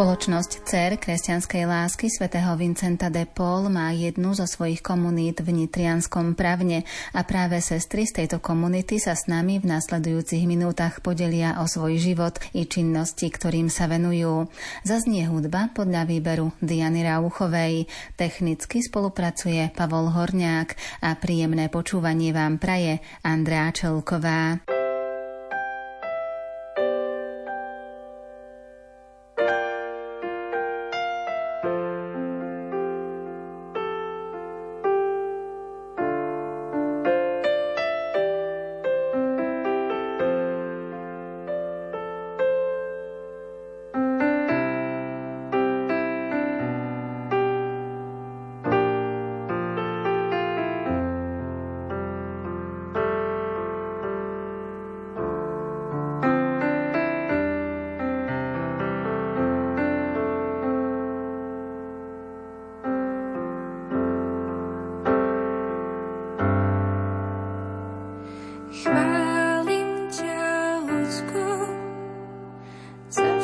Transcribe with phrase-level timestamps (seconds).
[0.00, 6.40] Spoločnosť CER kresťanskej lásky svätého Vincenta de Paul má jednu zo svojich komunít v Nitrianskom
[6.40, 11.68] pravne a práve sestry z tejto komunity sa s nami v nasledujúcich minútach podelia o
[11.68, 14.48] svoj život i činnosti, ktorým sa venujú.
[14.88, 17.84] Zaznie hudba podľa výberu Diany Rauchovej.
[18.16, 24.79] Technicky spolupracuje Pavol Horniák a príjemné počúvanie vám praje Andrea Čelková.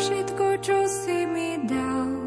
[0.07, 2.26] všetko, čo si mi dal.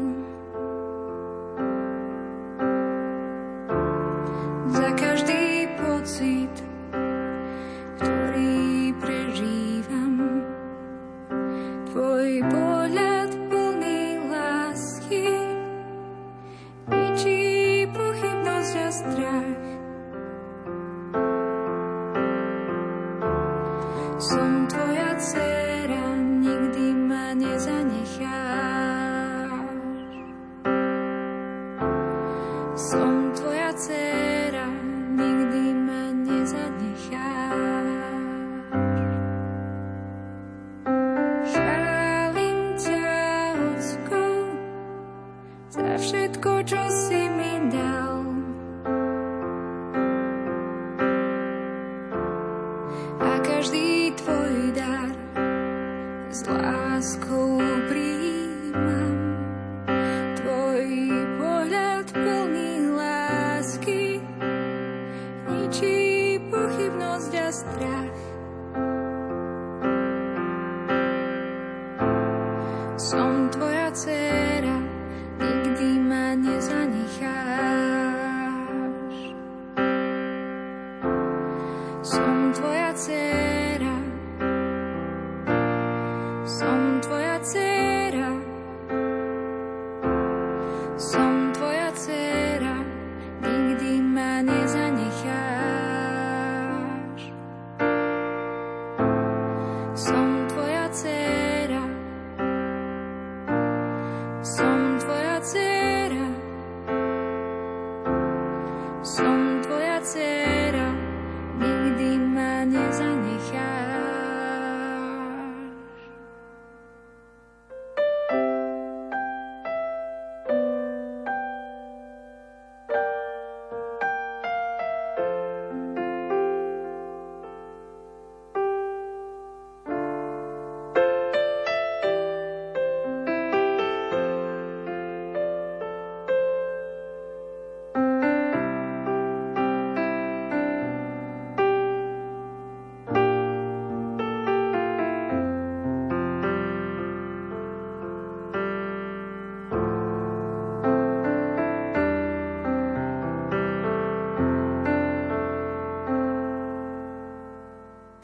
[110.00, 110.49] that's it.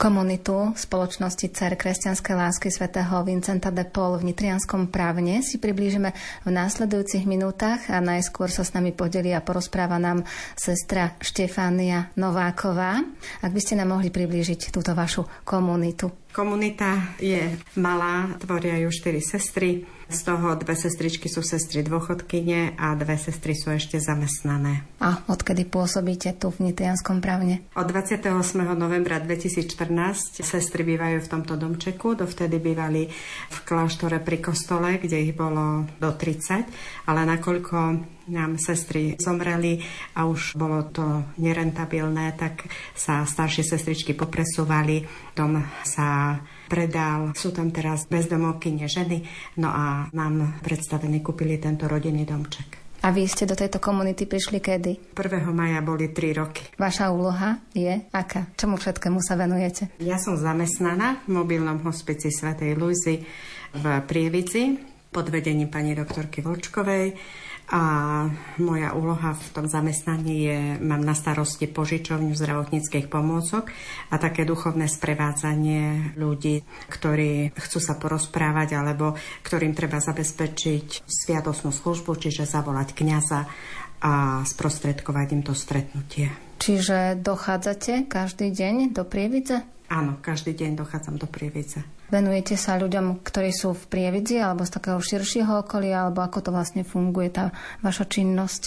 [0.06, 6.14] Komunitu spoločnosti Cer kresťanskej lásky svätého Vincenta de Paul v Nitrianskom právne si priblížime
[6.46, 10.22] v následujúcich minútach a najskôr sa s nami podeli a porozpráva nám
[10.54, 13.02] sestra Štefánia Nováková.
[13.42, 16.30] Ak by ste nám mohli priblížiť túto vašu komunitu.
[16.30, 19.95] Komunita je malá, tvoria ju štyri sestry.
[20.06, 24.86] Z toho dve sestričky sú sestry dôchodkyne a dve sestry sú ešte zamestnané.
[25.02, 27.66] A odkedy pôsobíte tu v Nitrianskom právne?
[27.74, 28.30] Od 28.
[28.78, 32.14] novembra 2014 sestry bývajú v tomto domčeku.
[32.14, 33.10] Dovtedy bývali
[33.50, 37.78] v kláštore pri kostole, kde ich bolo do 30, ale nakoľko
[38.30, 39.82] nám sestry zomreli
[40.14, 45.02] a už bolo to nerentabilné, tak sa staršie sestričky popresúvali,
[45.34, 49.22] dom sa predal, sú tam teraz bezdomovkyne ženy,
[49.62, 52.86] no a nám predstavení kúpili tento rodinný domček.
[53.06, 55.14] A vy ste do tejto komunity prišli kedy?
[55.14, 55.46] 1.
[55.54, 56.66] maja boli 3 roky.
[56.74, 58.50] Vaša úloha je aká?
[58.58, 59.94] Čomu všetkému sa venujete?
[60.02, 63.22] Ja som zamestnaná v mobilnom hospici Svetej Luizy
[63.76, 64.74] v Prievici
[65.12, 67.14] pod vedením pani doktorky Volčkovej
[67.66, 67.82] a
[68.62, 73.74] moja úloha v tom zamestnaní je, mám na starosti požičovňu zdravotníckých pomôcok
[74.10, 82.14] a také duchovné sprevádzanie ľudí, ktorí chcú sa porozprávať alebo ktorým treba zabezpečiť sviatosnú službu,
[82.14, 83.50] čiže zavolať kňaza
[83.98, 86.30] a sprostredkovať im to stretnutie.
[86.62, 89.66] Čiže dochádzate každý deň do Prievidze?
[89.90, 91.95] Áno, každý deň dochádzam do Prievidze.
[92.06, 96.50] Venujete sa ľuďom, ktorí sú v Prievidzi alebo z takého širšieho okolia, alebo ako to
[96.54, 97.50] vlastne funguje tá
[97.82, 98.62] vaša činnosť?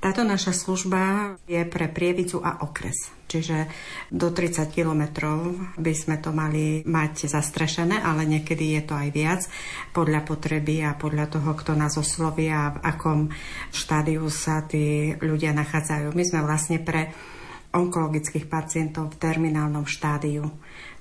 [0.00, 3.12] Táto naša služba je pre Prievidzu a okres.
[3.30, 3.70] Čiže
[4.10, 9.46] do 30 kilometrov by sme to mali mať zastrešené, ale niekedy je to aj viac
[9.94, 13.20] podľa potreby a podľa toho, kto nás oslovia a v akom
[13.70, 16.10] štádiu sa tí ľudia nachádzajú.
[16.10, 17.14] My sme vlastne pre
[17.70, 20.50] onkologických pacientov v terminálnom štádiu.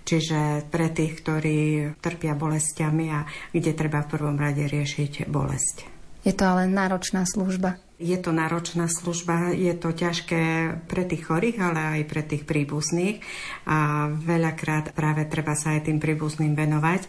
[0.10, 5.86] Čiže pre tých, ktorí trpia bolestiami a kde treba v prvom rade riešiť bolesť.
[6.26, 7.78] Je to ale náročná služba.
[8.00, 10.44] Je to náročná služba, je to ťažké
[10.88, 13.20] pre tých chorých, ale aj pre tých príbuzných
[13.68, 17.06] a veľakrát práve treba sa aj tým príbuzným venovať.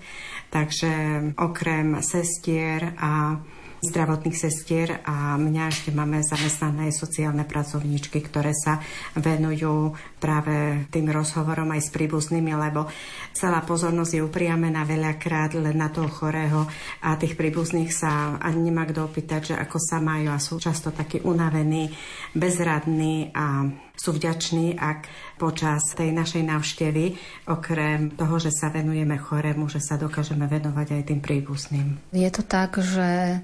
[0.51, 0.93] Takže
[1.39, 3.39] okrem sestier a
[3.81, 8.81] zdravotných sestier a mňa ešte máme zamestnané sociálne pracovníčky, ktoré sa
[9.17, 12.87] venujú práve tým rozhovorom aj s príbuznými, lebo
[13.33, 16.69] celá pozornosť je upriamená veľakrát len na toho chorého
[17.01, 20.93] a tých príbuzných sa ani nemá kto opýtať, že ako sa majú a sú často
[20.93, 21.89] takí unavení,
[22.37, 23.65] bezradní a
[24.01, 25.05] sú vďační, ak
[25.37, 27.21] počas tej našej návštevy,
[27.53, 32.01] okrem toho, že sa venujeme chorému, že sa dokážeme venovať aj tým príbuzným.
[32.09, 33.41] Je to tak, že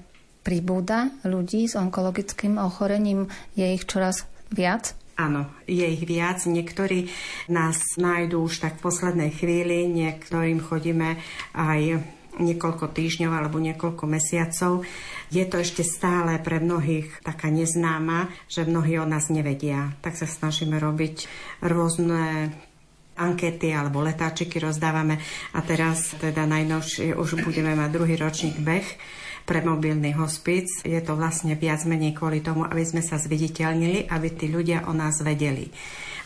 [0.47, 3.27] pribúda ľudí s onkologickým ochorením?
[3.59, 4.95] Je ich čoraz viac?
[5.19, 6.47] Áno, je ich viac.
[6.47, 7.11] Niektorí
[7.51, 11.19] nás nájdú už tak v poslednej chvíli, niektorým chodíme
[11.51, 11.99] aj
[12.37, 14.85] niekoľko týždňov alebo niekoľko mesiacov.
[15.33, 19.97] Je to ešte stále pre mnohých taká neznáma, že mnohí o nás nevedia.
[20.05, 21.27] Tak sa snažíme robiť
[21.65, 22.53] rôzne
[23.17, 25.17] ankety alebo letáčiky rozdávame
[25.57, 28.85] a teraz teda najnovšie už budeme mať druhý ročník beh
[29.47, 30.67] pre mobilný hospic.
[30.83, 34.93] Je to vlastne viac menej kvôli tomu, aby sme sa zviditeľnili, aby tí ľudia o
[34.93, 35.71] nás vedeli.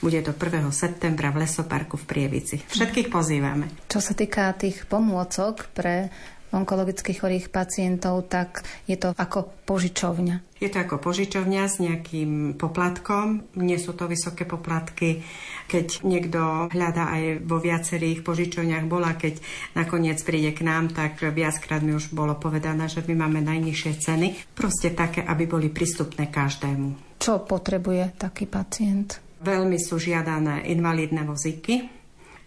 [0.01, 0.65] Bude to 1.
[0.73, 2.57] septembra v Lesoparku v Prievici.
[2.57, 3.69] Všetkých pozývame.
[3.85, 6.09] Čo sa týka tých pomôcok pre
[6.51, 10.59] onkologicky chorých pacientov, tak je to ako požičovňa.
[10.61, 13.49] Je to ako požičovňa s nejakým poplatkom.
[13.57, 15.25] Nie sú to vysoké poplatky.
[15.65, 19.41] Keď niekto hľadá aj vo viacerých požičovniach bola, keď
[19.73, 24.27] nakoniec príde k nám, tak viackrát mi už bolo povedané, že my máme najnižšie ceny.
[24.53, 27.17] Proste také, aby boli prístupné každému.
[27.17, 29.17] Čo potrebuje taký pacient?
[29.41, 32.00] Veľmi sú žiadané invalidné vozíky,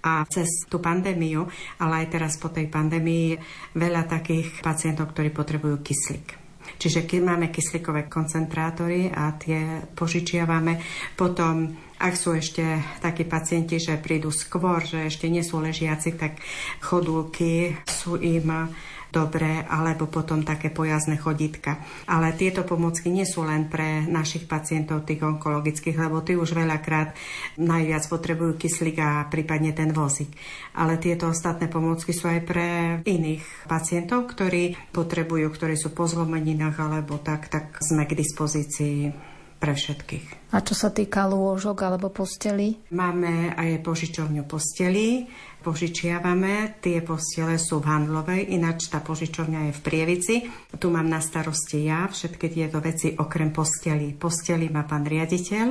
[0.05, 1.49] a cez tú pandémiu,
[1.81, 3.41] ale aj teraz po tej pandémii
[3.73, 6.45] veľa takých pacientov, ktorí potrebujú kyslík.
[6.77, 10.81] Čiže keď máme kyslíkové koncentrátory a tie požičiavame,
[11.17, 12.61] potom ak sú ešte
[13.01, 16.37] takí pacienti, že prídu skôr, že ešte nie sú ležiaci, tak
[16.83, 18.69] chodulky sú im
[19.15, 21.79] dobré, alebo potom také pojazné chodítka.
[22.11, 27.15] Ale tieto pomocky nie sú len pre našich pacientov, tých onkologických, lebo tí už veľakrát
[27.63, 30.35] najviac potrebujú kyslík a prípadne ten vozík.
[30.75, 32.69] Ale tieto ostatné pomocky sú aj pre
[33.07, 39.31] iných pacientov, ktorí potrebujú, ktorí sú po zlomeninách alebo tak, tak sme k dispozícii
[39.65, 40.53] pre všetkých.
[40.53, 42.77] A čo sa týka lôžok alebo posteli?
[42.93, 45.25] Máme aj požičovňu posteli,
[45.65, 46.77] požičiavame.
[46.85, 50.35] Tie postele sú v Handlovej, ináč tá požičovňa je v Prievici.
[50.77, 54.13] Tu mám na starosti ja všetky tieto veci okrem posteli.
[54.13, 55.67] Posteli má pán riaditeľ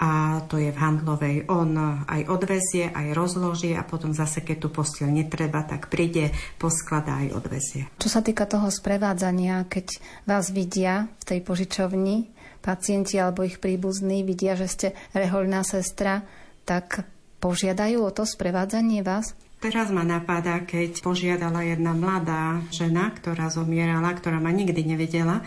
[0.00, 1.36] a to je v Handlovej.
[1.52, 1.68] On
[2.08, 7.28] aj odvezie, aj rozloží a potom zase, keď tu posteľ netreba, tak príde, poskladá aj
[7.36, 7.82] odvezie.
[8.00, 12.32] Čo sa týka toho sprevádzania, keď vás vidia v tej požičovni,
[12.64, 16.26] pacienti alebo ich príbuzní vidia, že ste rehoľná sestra,
[16.66, 17.06] tak
[17.46, 19.38] požiadajú o to sprevádzanie vás?
[19.56, 25.40] Teraz ma napadá, keď požiadala jedna mladá žena, ktorá zomierala, ktorá ma nikdy nevedela,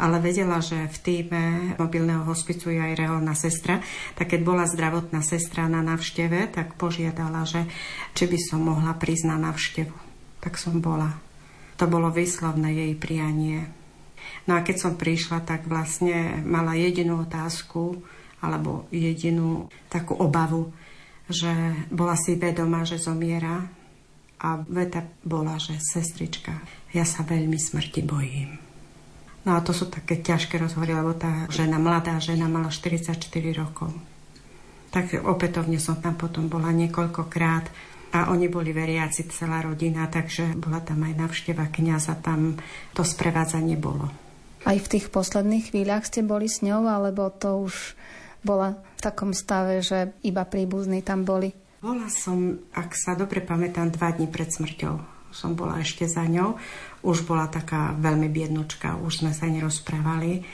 [0.00, 1.42] ale vedela, že v týme
[1.76, 3.84] mobilného hospicu je aj reholná sestra,
[4.16, 7.68] tak keď bola zdravotná sestra na návšteve, tak požiadala, že
[8.16, 9.92] či by som mohla prísť na návštevu.
[10.40, 11.20] Tak som bola.
[11.76, 13.68] To bolo výslovné jej prianie.
[14.48, 18.00] No a keď som prišla, tak vlastne mala jedinú otázku
[18.40, 20.72] alebo jedinú takú obavu,
[21.30, 21.50] že
[21.90, 23.66] bola si vedomá, že zomiera
[24.40, 26.58] a veta bola, že sestrička,
[26.90, 28.50] ja sa veľmi smrti bojím.
[29.40, 33.16] No a to sú také ťažké rozhovory, lebo tá žena, mladá žena, mala 44
[33.56, 33.88] rokov.
[34.92, 37.72] Tak opätovne som tam potom bola niekoľkokrát
[38.10, 42.58] a oni boli veriaci celá rodina, takže bola tam aj navšteva kniaza, tam
[42.92, 44.10] to sprevádzanie bolo.
[44.66, 47.96] Aj v tých posledných chvíľach ste boli s ňou, alebo to už
[48.44, 51.52] bola v takom stave, že iba príbuzní tam boli?
[51.80, 55.00] Bola som, ak sa dobre pamätám, dva dní pred smrťou.
[55.30, 56.58] Som bola ešte za ňou.
[57.06, 60.44] Už bola taká veľmi biednočka, už sme sa nerozprávali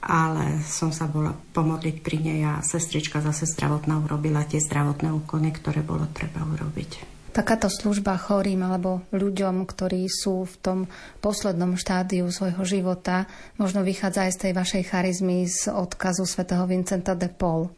[0.00, 5.52] ale som sa bola pomodliť pri nej a sestrička zase zdravotná urobila tie zdravotné úkony,
[5.52, 7.19] ktoré bolo treba urobiť.
[7.30, 10.78] Takáto služba chorým alebo ľuďom, ktorí sú v tom
[11.22, 17.14] poslednom štádiu svojho života, možno vychádza aj z tej vašej charizmy z odkazu svätého Vincenta
[17.14, 17.70] de Paul.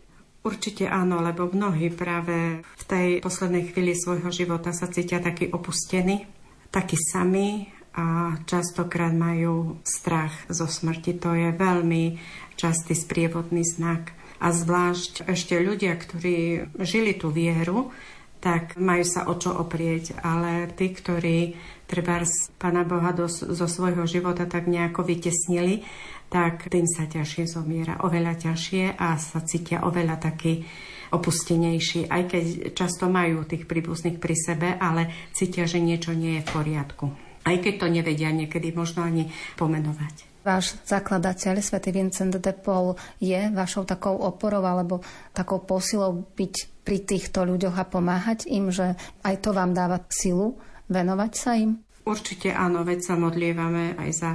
[0.43, 6.27] Určite áno, lebo mnohí práve v tej poslednej chvíli svojho života sa cítia takí opustení,
[6.73, 11.21] takí sami a častokrát majú strach zo smrti.
[11.21, 12.17] To je veľmi
[12.57, 14.17] častý sprievodný znak.
[14.43, 17.95] A zvlášť ešte ľudia, ktorí žili tú vieru,
[18.43, 20.19] tak majú sa o čo oprieť.
[20.19, 21.55] Ale tí, ktorí
[21.87, 25.87] treba z Pána Boha do, zo svojho života tak nejako vytesnili,
[26.27, 28.03] tak tým sa ťažšie zomiera.
[28.03, 30.67] Oveľa ťažšie a sa cítia oveľa taký
[31.13, 36.45] opustenejší, aj keď často majú tých príbuzných pri sebe, ale cítia, že niečo nie je
[36.49, 37.07] v poriadku.
[37.45, 39.29] Aj keď to nevedia niekedy možno ani
[39.61, 40.33] pomenovať.
[40.43, 46.99] Váš zakladateľ, svätý Vincent de Paul, je vašou takou oporou alebo takou posilou byť pri
[47.03, 50.59] týchto ľuďoch a pomáhať im, že aj to vám dáva silu
[50.91, 51.79] venovať sa im?
[52.03, 54.31] Určite áno, veď sa modlievame aj za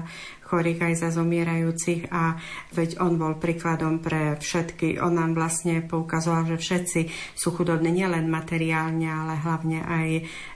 [0.48, 2.39] chorých, aj za zomierajúcich a
[2.72, 5.04] veď on bol príkladom pre všetky.
[5.04, 7.01] On nám vlastne poukazoval, že všetci
[7.36, 10.08] sú chudobní nielen materiálne, ale hlavne aj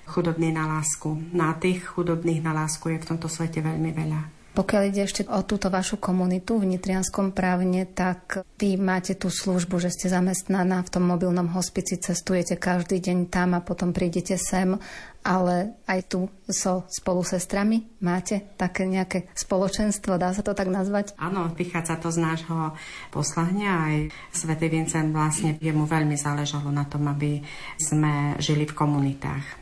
[0.07, 1.35] chudobní na lásku.
[1.35, 4.40] Na tých chudobných na lásku je v tomto svete veľmi veľa.
[4.51, 9.79] Pokiaľ ide ešte o túto vašu komunitu v Nitrianskom právne, tak vy máte tú službu,
[9.79, 14.75] že ste zamestnaná v tom mobilnom hospici, cestujete každý deň tam a potom prídete sem,
[15.23, 21.15] ale aj tu so spolu sestrami máte také nejaké spoločenstvo, dá sa to tak nazvať?
[21.15, 22.75] Áno, vychádza to z nášho
[23.13, 23.87] poslania.
[23.87, 23.97] Aj
[24.35, 27.39] Svetý Vincent vlastne jemu veľmi záležalo na tom, aby
[27.79, 29.60] sme žili v komunitách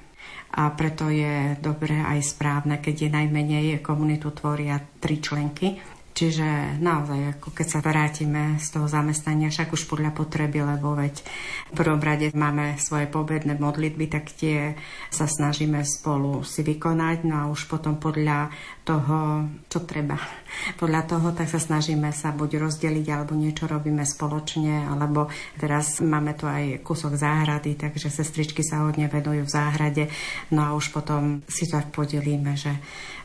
[0.50, 5.78] a preto je dobré aj správne, keď je najmenej komunitu tvoria tri členky,
[6.20, 11.16] Čiže naozaj, ako keď sa vrátime z toho zamestnania, však už podľa potreby, lebo veď
[11.72, 14.76] v prvom rade máme svoje pobedné modlitby, tak tie
[15.08, 18.52] sa snažíme spolu si vykonať, no a už potom podľa
[18.84, 20.20] toho, čo treba.
[20.76, 26.36] Podľa toho tak sa snažíme sa buď rozdeliť, alebo niečo robíme spoločne, alebo teraz máme
[26.36, 30.04] tu aj kúsok záhrady, takže sestričky sa hodne venujú v záhrade,
[30.52, 32.76] no a už potom si to tak podelíme, že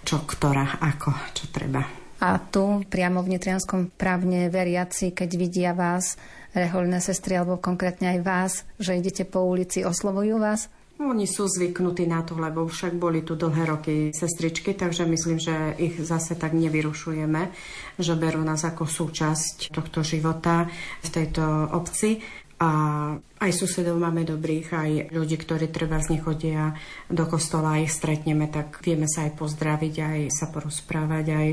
[0.07, 2.04] čo, ktorá, ako, čo treba.
[2.25, 6.17] A tu priamo v Nitrianskom právne veriaci, keď vidia vás,
[6.57, 10.73] reholné sestry, alebo konkrétne aj vás, že idete po ulici, oslovujú vás?
[10.95, 15.75] Oni sú zvyknutí na to, lebo však boli tu dlhé roky sestričky, takže myslím, že
[15.77, 17.51] ich zase tak nevyrušujeme,
[17.99, 20.71] že berú nás ako súčasť tohto života
[21.05, 21.45] v tejto
[21.77, 22.25] obci.
[22.55, 22.71] A
[23.19, 26.73] aj susedov máme dobrých, aj ľudí, ktorí treba z nich chodia
[27.11, 31.49] do kostola, ich stretneme, tak vieme sa aj pozdraviť, aj sa porozprávať, aj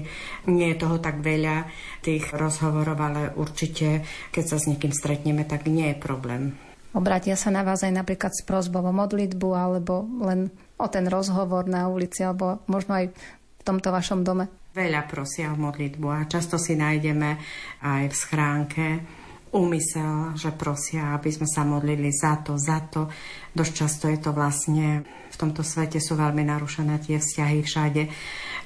[0.54, 1.66] nie je toho tak veľa
[2.06, 6.54] tých rozhovorov, ale určite, keď sa s niekým stretneme, tak nie je problém.
[6.94, 11.66] Obratia sa na vás aj napríklad s prozbou o modlitbu, alebo len o ten rozhovor
[11.66, 14.52] na ulici, alebo možno aj v tomto vašom dome?
[14.72, 17.36] Veľa prosia o modlitbu a často si nájdeme
[17.84, 18.86] aj v schránke
[19.52, 23.12] úmysel, že prosia, aby sme sa modlili za to, za to.
[23.52, 28.04] Dosť často je to vlastne, v tomto svete sú veľmi narušené tie vzťahy všade,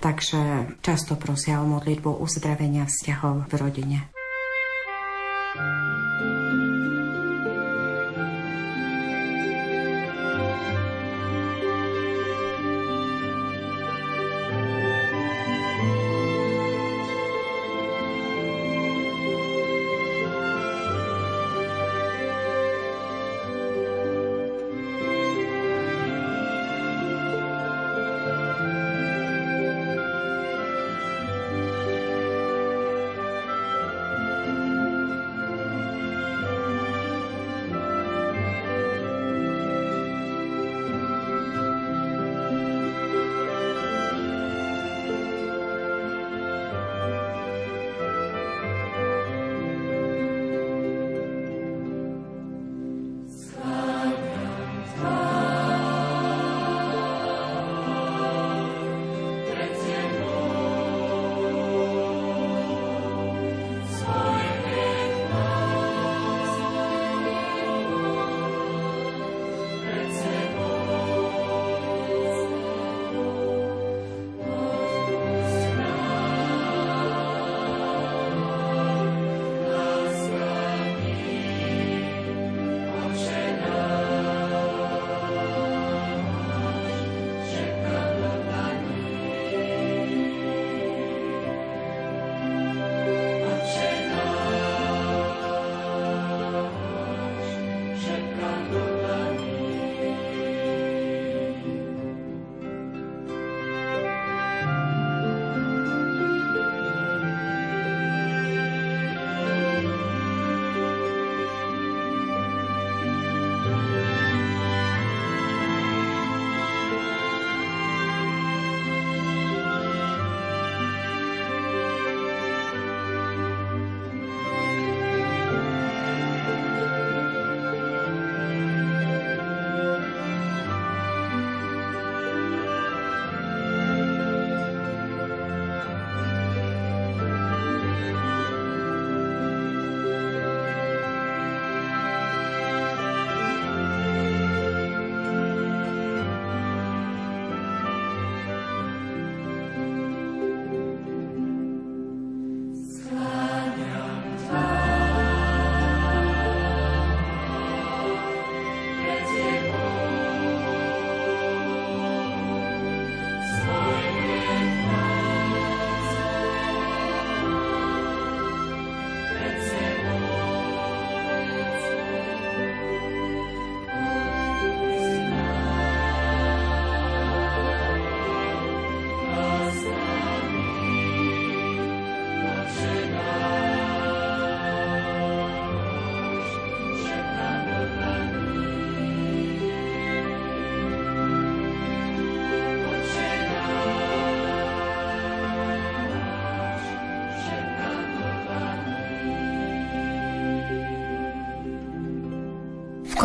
[0.01, 0.41] takže
[0.85, 3.99] často prosia o modlitbu uzdravenia vzťahov v rodine.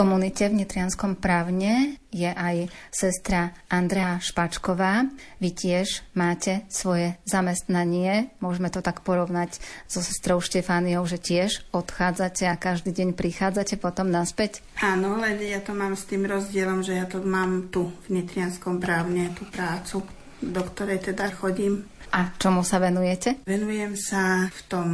[0.00, 5.04] Komunite v Nitrianskom právne je aj sestra Andrea Špačková.
[5.44, 8.32] Vy tiež máte svoje zamestnanie.
[8.40, 14.08] Môžeme to tak porovnať so sestrou Štefániou, že tiež odchádzate a každý deň prichádzate potom
[14.08, 14.64] naspäť?
[14.80, 18.80] Áno, len ja to mám s tým rozdielom, že ja to mám tu v Nitrianskom
[18.80, 20.00] právne, tú prácu,
[20.40, 21.84] do ktorej teda chodím.
[22.16, 23.44] A čomu sa venujete?
[23.44, 24.88] Venujem sa v tom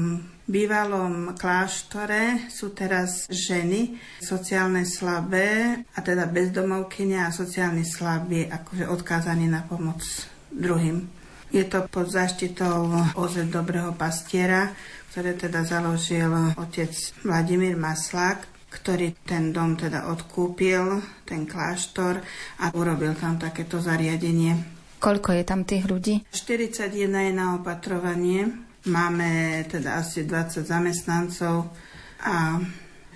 [0.47, 9.51] bývalom kláštore sú teraz ženy sociálne slabé, a teda bezdomovkyne a sociálne slabí, akože odkázaní
[9.51, 10.03] na pomoc
[10.51, 11.07] druhým.
[11.51, 14.75] Je to pod záštitou OZ Dobrého pastiera,
[15.15, 16.29] ktoré teda založil
[16.59, 16.91] otec
[17.23, 22.21] Vladimír Maslák, ktorý ten dom teda odkúpil, ten kláštor
[22.61, 24.77] a urobil tam takéto zariadenie.
[25.01, 26.15] Koľko je tam tých ľudí?
[26.35, 31.75] 41 je na opatrovanie, Máme teda asi 20 zamestnancov
[32.23, 32.63] a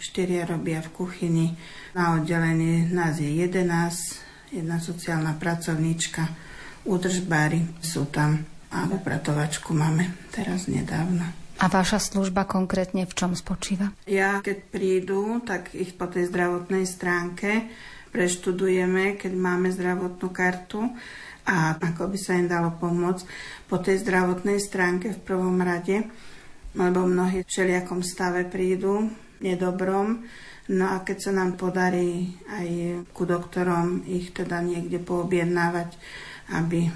[0.00, 1.46] 4 robia v kuchyni.
[1.94, 6.26] Na oddelení nás je 11, jedna sociálna pracovníčka,
[6.82, 8.42] údržbári sú tam
[8.74, 11.22] a upratovačku máme teraz nedávno.
[11.60, 13.92] A vaša služba konkrétne v čom spočíva?
[14.08, 17.68] Ja, keď prídu, tak ich po tej zdravotnej stránke
[18.10, 20.88] preštudujeme, keď máme zdravotnú kartu
[21.46, 23.24] a ako by sa im dalo pomôcť
[23.70, 26.04] po tej zdravotnej stránke v prvom rade,
[26.76, 29.08] lebo mnohí v všelijakom stave prídu,
[29.40, 30.20] nedobrom,
[30.70, 32.68] no a keď sa nám podarí aj
[33.16, 35.96] ku doktorom ich teda niekde poobjednávať,
[36.52, 36.92] aby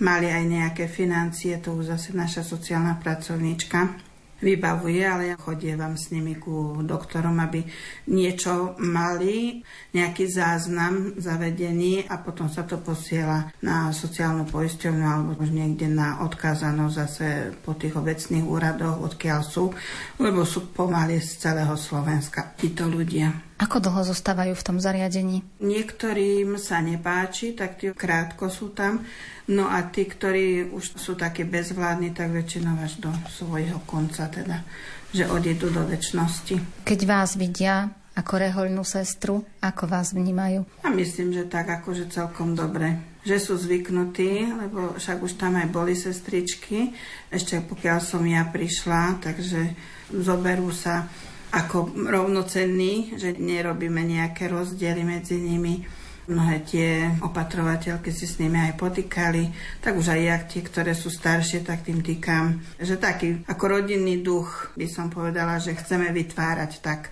[0.00, 4.09] mali aj nejaké financie, to už zase naša sociálna pracovníčka
[4.40, 7.64] vybavuje, ale ja chodievam s nimi ku doktorom, aby
[8.08, 9.60] niečo mali,
[9.92, 16.24] nejaký záznam zavedený a potom sa to posiela na sociálnu poisťovňu alebo už niekde na
[16.24, 17.26] odkázanosť zase
[17.60, 19.72] po tých obecných úradoch, odkiaľ sú,
[20.18, 23.49] lebo sú pomaly z celého Slovenska títo ľudia.
[23.60, 25.44] Ako dlho zostávajú v tom zariadení?
[25.60, 29.04] Niektorým sa nepáči, tak tí krátko sú tam.
[29.52, 34.64] No a tí, ktorí už sú takí bezvládni, tak väčšinou až do svojho konca teda,
[35.12, 36.88] že odídu do väčšnosti.
[36.88, 40.64] Keď vás vidia ako rehoľnú sestru, ako vás vnímajú?
[40.80, 42.96] A myslím, že tak akože celkom dobre.
[43.28, 46.96] Že sú zvyknutí, lebo však už tam aj boli sestričky,
[47.28, 49.76] ešte pokiaľ som ja prišla, takže
[50.16, 51.04] zoberú sa
[51.50, 55.82] ako rovnocenní, že nerobíme nejaké rozdiely medzi nimi.
[56.30, 59.50] Mnohé tie opatrovateľky si s nimi aj potýkali,
[59.82, 64.22] tak už aj ja, tie, ktoré sú staršie, tak tým týkam, že taký ako rodinný
[64.22, 67.10] duch by som povedala, že chceme vytvárať tak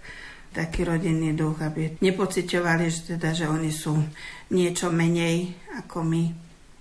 [0.55, 3.99] taký rodinný duch, aby nepociťovali, že, teda, že oni sú
[4.55, 5.51] niečo menej
[5.83, 6.25] ako my.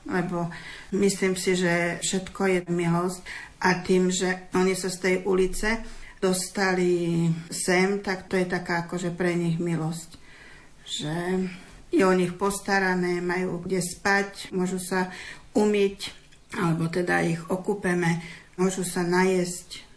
[0.07, 0.47] Lebo
[0.95, 3.19] myslím si, že všetko je milosť
[3.65, 5.83] a tým, že oni sa z tej ulice
[6.17, 10.09] dostali sem, tak to je taká akože pre nich milosť.
[10.87, 11.15] Že
[11.91, 15.11] je o nich postarané, majú kde spať, môžu sa
[15.55, 16.11] umyť,
[16.57, 18.23] alebo teda ich okúpeme,
[18.59, 19.87] môžu sa najesť.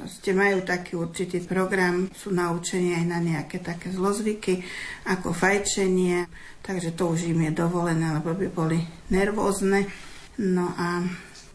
[0.00, 4.64] Proste majú taký určitý program, sú naučení aj na nejaké také zlozvyky,
[5.04, 6.24] ako fajčenie,
[6.64, 8.80] takže to už im je dovolené, lebo by boli
[9.12, 9.84] nervózne.
[10.40, 11.04] No a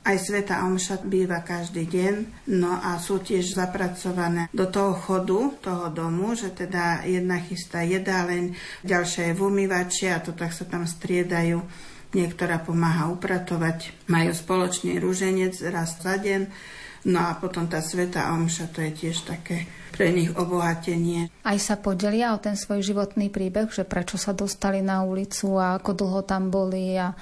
[0.06, 5.90] aj Sveta Omša býva každý deň, no a sú tiež zapracované do toho chodu, toho
[5.90, 8.54] domu, že teda jedna chystá jedáleň,
[8.86, 11.58] ďalšia je v umývači a to tak sa tam striedajú.
[12.14, 16.48] Niektorá pomáha upratovať, majú spoločný rúženec raz za deň,
[17.10, 21.34] no a potom tá Sveta Omša, to je tiež také pre nich obohatenie.
[21.42, 25.82] Aj sa podelia o ten svoj životný príbeh, že prečo sa dostali na ulicu a
[25.82, 27.16] ako dlho tam boli a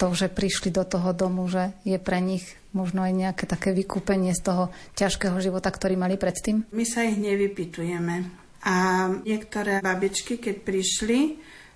[0.00, 4.32] to, že prišli do toho domu, že je pre nich možno aj nejaké také vykúpenie
[4.32, 4.64] z toho
[4.96, 6.64] ťažkého života, ktorý mali predtým?
[6.72, 8.40] My sa ich nevypitujeme.
[8.64, 11.20] A niektoré babičky, keď prišli,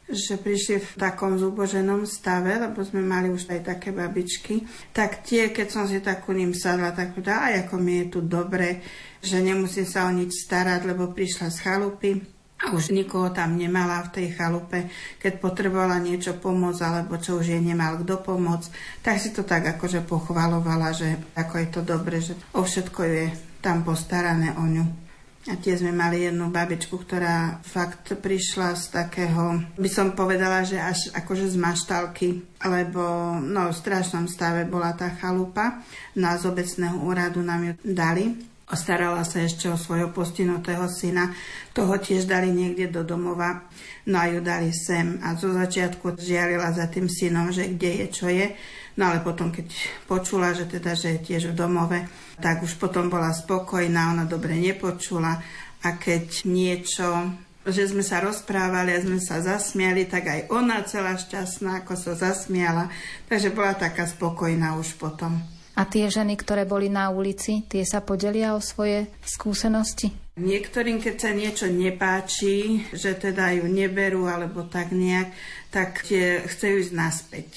[0.05, 5.49] že prišli v takom zúboženom stave, lebo sme mali už aj také babičky, tak tie,
[5.49, 8.85] keď som si tak ku ním sadla, tak aj ako mi je tu dobre,
[9.25, 12.34] že nemusím sa o nič starať, lebo prišla z chalupy,
[12.73, 14.89] už nikoho tam nemala v tej chalupe,
[15.21, 18.69] keď potrebovala niečo pomôcť, alebo čo už jej nemal kto pomôcť,
[19.05, 23.25] tak si to tak akože pochvalovala, že ako je to dobre, že o všetko je
[23.61, 25.05] tam postarané o ňu.
[25.45, 30.81] A tiež sme mali jednu babičku, ktorá fakt prišla z takého, by som povedala, že
[30.81, 32.29] až akože z maštalky,
[32.65, 35.85] lebo no, v strašnom stave bola tá chalupa.
[36.17, 41.37] Na z obecného úradu nám ju dali Starala sa ešte o svojho postihnutého syna.
[41.77, 43.69] Toho tiež dali niekde do domova.
[44.09, 45.21] No a ju dali sem.
[45.21, 48.57] A zo začiatku žiarila za tým synom, že kde je, čo je.
[48.97, 49.69] No ale potom, keď
[50.09, 52.09] počula, že teda, že je tiež v domove,
[52.41, 55.45] tak už potom bola spokojná, ona dobre nepočula.
[55.85, 61.17] A keď niečo že sme sa rozprávali a sme sa zasmiali, tak aj ona celá
[61.17, 62.93] šťastná, ako sa zasmiala.
[63.25, 65.41] Takže bola taká spokojná už potom.
[65.75, 70.15] A tie ženy, ktoré boli na ulici, tie sa podelia o svoje skúsenosti?
[70.35, 75.31] Niektorým, keď sa niečo nepáči, že teda ju neberú alebo tak nejak,
[75.71, 77.51] tak tie chcú ísť naspäť.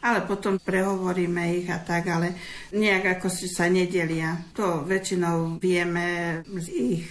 [0.00, 2.34] Ale potom prehovoríme ich a tak, ale
[2.74, 4.38] nejak ako si sa nedelia.
[4.54, 7.08] To väčšinou vieme z ich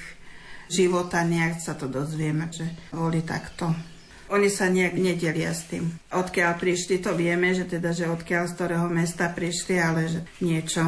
[0.71, 3.75] života, nejak sa to dozvieme, že boli takto.
[4.29, 5.89] Oni sa nejak nedelia s tým.
[6.13, 10.85] Odkiaľ prišli, to vieme, že teda, že odkiaľ z ktorého mesta prišli, ale že niečo.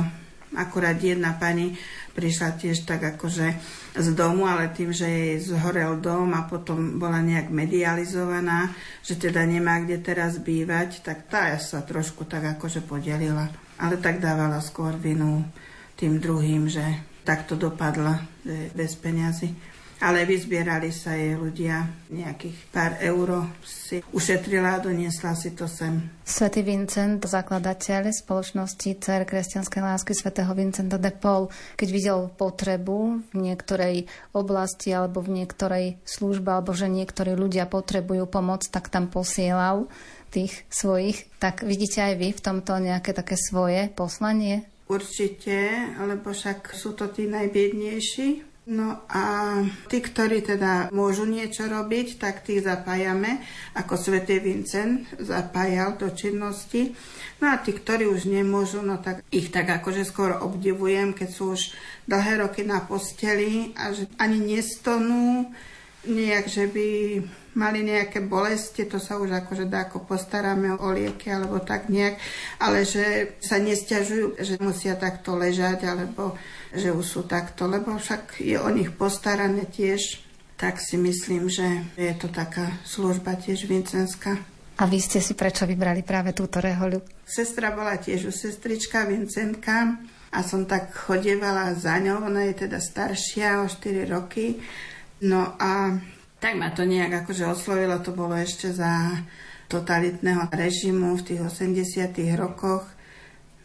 [0.52, 1.74] Akurát jedna pani
[2.12, 3.56] prišla tiež tak akože
[3.96, 9.48] z domu, ale tým, že jej zhorel dom a potom bola nejak medializovaná, že teda
[9.48, 13.48] nemá kde teraz bývať, tak tá sa trošku tak akože podelila.
[13.80, 15.42] Ale tak dávala skôr vinu
[15.96, 16.84] tým druhým, že
[17.24, 18.22] takto dopadla
[18.76, 19.71] bez peňazí
[20.02, 26.02] ale vyzbierali sa jej ľudia nejakých pár euro si ušetrila a doniesla si to sem.
[26.26, 33.38] Svetý Vincent, zakladateľ spoločnosti Cer kresťanskej lásky svätého Vincenta de Paul, keď videl potrebu v
[33.38, 39.86] niektorej oblasti alebo v niektorej službe, alebo že niektorí ľudia potrebujú pomoc, tak tam posielal
[40.34, 41.30] tých svojich.
[41.38, 44.66] Tak vidíte aj vy v tomto nejaké také svoje poslanie?
[44.92, 49.60] Určite, lebo však sú to tí najbiednejší, No a
[49.92, 53.44] tí, ktorí teda môžu niečo robiť, tak tých zapájame,
[53.76, 56.96] ako svätý Vincent zapájal do činnosti.
[57.44, 61.52] No a tí, ktorí už nemôžu, no tak ich tak akože skoro obdivujem, keď sú
[61.52, 61.76] už
[62.08, 65.52] dlhé roky na posteli a že ani nestonú,
[66.08, 66.88] nejak, že by
[67.54, 72.16] mali nejaké bolesti, to sa už akože dá ako postaráme o lieky alebo tak nejak,
[72.64, 76.40] ale že sa nestiažujú, že musia takto ležať alebo
[76.72, 80.24] že už sú takto, lebo však je o nich postarané tiež,
[80.56, 81.66] tak si myslím, že
[81.98, 84.38] je to taká služba tiež vincenská.
[84.80, 87.02] A vy ste si prečo vybrali práve túto rehoľu?
[87.28, 90.00] Sestra bola tiež u sestrička Vincentka
[90.32, 94.58] a som tak chodievala za ňou, ona je teda staršia o 4 roky.
[95.22, 96.00] No a
[96.42, 99.22] tak ma to nejak akože oslovilo, to bolo ešte za
[99.70, 102.84] totalitného režimu v tých 80 rokoch.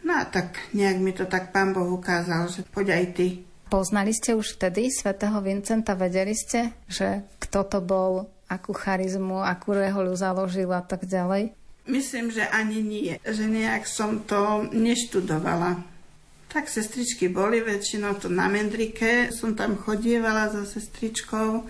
[0.06, 3.26] No a tak nejak mi to tak pán Boh ukázal, že poď aj ty.
[3.66, 5.98] Poznali ste už vtedy svätého Vincenta?
[5.98, 11.50] Vedeli ste, že kto to bol, akú charizmu, akú reholu založil a tak ďalej?
[11.90, 13.18] Myslím, že ani nie.
[13.26, 15.82] Že nejak som to neštudovala.
[16.54, 19.34] Tak sestričky boli väčšinou to na Mendrike.
[19.34, 21.66] Som tam chodievala so sestričkou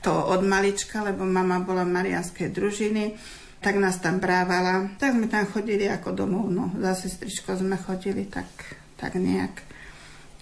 [0.00, 3.16] to od malička, lebo mama bola marianskej družiny,
[3.64, 4.92] tak nás tam brávala.
[5.00, 6.68] Tak sme tam chodili ako domov, no.
[6.76, 8.44] Za sestričko sme chodili tak,
[9.00, 9.64] tak nejak.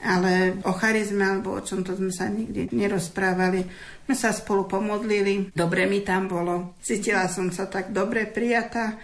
[0.03, 3.63] Ale o charizme alebo o čom to sme sa nikdy nerozprávali.
[4.11, 6.75] My sa spolu pomodlili, dobre mi tam bolo.
[6.83, 8.99] Cítila som sa tak dobre prijatá,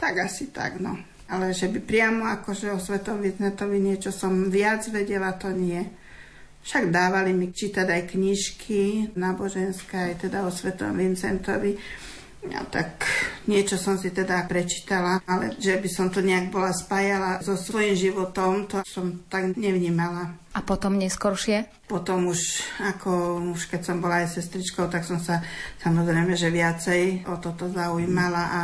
[0.00, 0.96] tak asi tak, no.
[1.28, 5.84] Ale že by priamo akože o Svetom Vincetovi niečo som viac vedela, to nie.
[6.64, 11.76] Však dávali mi čítať aj knižky náboženské, aj teda o Svetom Vincentovi.
[12.46, 13.02] Ja, tak
[13.50, 17.98] niečo som si teda prečítala, ale že by som to nejak bola spájala so svojím
[17.98, 20.38] životom, to som tak nevnímala.
[20.54, 21.66] A potom neskôršie?
[21.90, 25.42] Potom už, ako už keď som bola aj sestričkou, tak som sa
[25.82, 28.60] samozrejme, že viacej o toto zaujímala a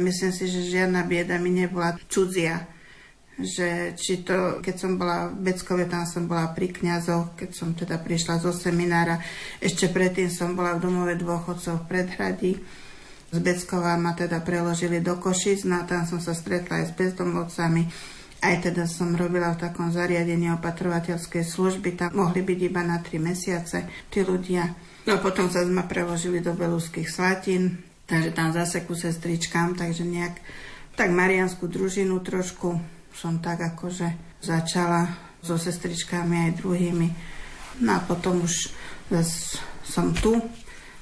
[0.00, 2.64] myslím si, že žiadna bieda mi nebola cudzia
[3.40, 7.72] že či to, keď som bola v Beckove, tam som bola pri kňazoch, keď som
[7.72, 9.16] teda prišla zo seminára,
[9.64, 12.52] ešte predtým som bola v domove dôchodcov v Predhradí.
[13.30, 16.92] Z Beckova ma teda preložili do Košic, no a tam som sa stretla aj s
[16.98, 17.82] bezdomovcami.
[18.40, 23.20] Aj teda som robila v takom zariadení opatrovateľskej služby, tam mohli byť iba na 3
[23.20, 24.74] mesiace tí ľudia.
[25.06, 30.34] No potom sa ma preložili do Belúských Slatín, takže tam zase ku sestričkám, takže nejak
[30.96, 32.80] tak marianskú družinu trošku
[33.14, 35.06] som tak akože začala
[35.44, 37.08] so sestričkami aj druhými.
[37.84, 38.72] No a potom už
[39.08, 40.36] zase som tu,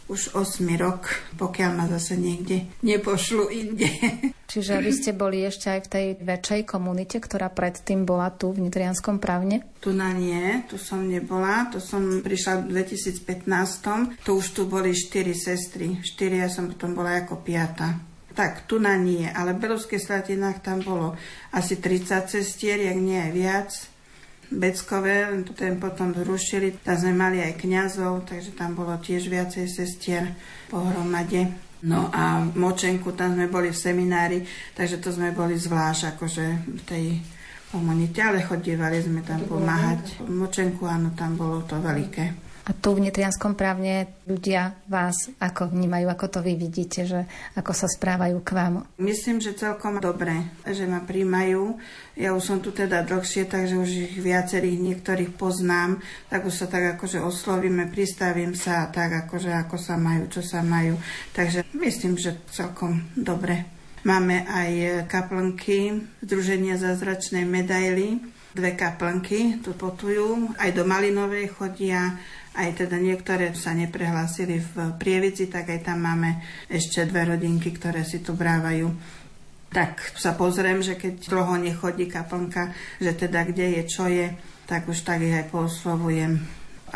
[0.08, 3.88] už 8 rok, pokiaľ ma zase niekde nepošlu inde.
[4.52, 8.64] Čiže vy ste boli ešte aj v tej väčšej komunite, ktorá predtým bola tu v
[8.64, 9.68] Nitrianskom právne?
[9.84, 14.96] Tu na nie, tu som nebola, to som prišla v 2015, to už tu boli
[14.96, 19.66] 4 sestry, 4 ja som potom bola ako piata tak tu na nie, ale v
[19.66, 21.18] Belovských Slatinách tam bolo
[21.50, 23.70] asi 30 cestier, jak nie aj viac.
[24.48, 30.24] Beckové, ten potom zrušili, tam sme mali aj kňazov, takže tam bolo tiež viacej sestier
[30.72, 31.52] pohromade.
[31.84, 34.38] No a Močenku, tam sme boli v seminári,
[34.72, 37.04] takže to sme boli zvlášť akože v tej
[37.70, 40.24] komunite, ale chodívali sme tam pomáhať.
[40.26, 42.47] Močenku, áno, tam bolo to veľké.
[42.68, 47.24] A tu v Nitrianskom právne ľudia vás ako vnímajú, ako to vy vidíte, že
[47.56, 48.84] ako sa správajú k vám?
[49.00, 51.80] Myslím, že celkom dobre, že ma príjmajú.
[52.20, 56.66] Ja už som tu teda dlhšie, takže už ich viacerých niektorých poznám, tak už sa
[56.68, 61.00] tak akože oslovíme, pristavím sa tak akože ako sa majú, čo sa majú.
[61.32, 63.64] Takže myslím, že celkom dobre.
[64.04, 64.70] Máme aj
[65.08, 68.20] kaplnky Združenia zázračnej medaily,
[68.54, 72.16] dve kaplnky tu potujú, aj do Malinovej chodia,
[72.58, 78.02] aj teda niektoré sa neprehlásili v Prievici, tak aj tam máme ešte dve rodinky, ktoré
[78.02, 78.90] si tu brávajú.
[79.70, 84.34] Tak sa pozriem, že keď dlho nechodí kaplnka, že teda kde je, čo je,
[84.66, 86.34] tak už tak ich aj pooslovujem,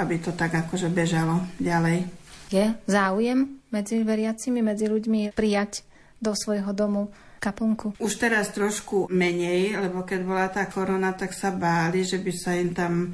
[0.02, 2.10] aby to tak akože bežalo ďalej.
[2.50, 5.86] Je záujem medzi veriacimi, medzi ľuďmi prijať
[6.20, 7.08] do svojho domu
[7.42, 7.98] kaplnku?
[7.98, 12.54] Už teraz trošku menej, lebo keď bola tá korona, tak sa báli, že by sa
[12.54, 13.10] im tam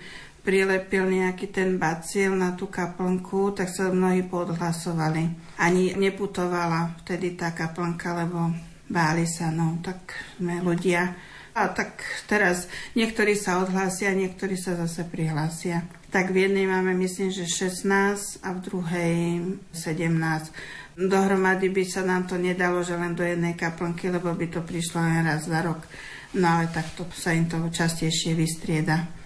[0.48, 5.52] prilepil nejaký ten bacil na tú kaplnku, tak sa mnohí podhlasovali.
[5.60, 8.56] Ani neputovala vtedy tá kaplnka, lebo
[8.88, 11.12] báli sa, no tak sme ľudia.
[11.52, 12.64] A tak teraz
[12.96, 15.84] niektorí sa odhlásia, niektorí sa zase prihlásia.
[16.08, 19.16] Tak v jednej máme myslím, že 16 a v druhej
[19.76, 20.96] 17.
[20.96, 25.04] Dohromady by sa nám to nedalo, že len do jednej kaplnky, lebo by to prišlo
[25.04, 25.84] len raz za rok.
[26.40, 29.17] No ale takto sa im to častejšie vystrieda.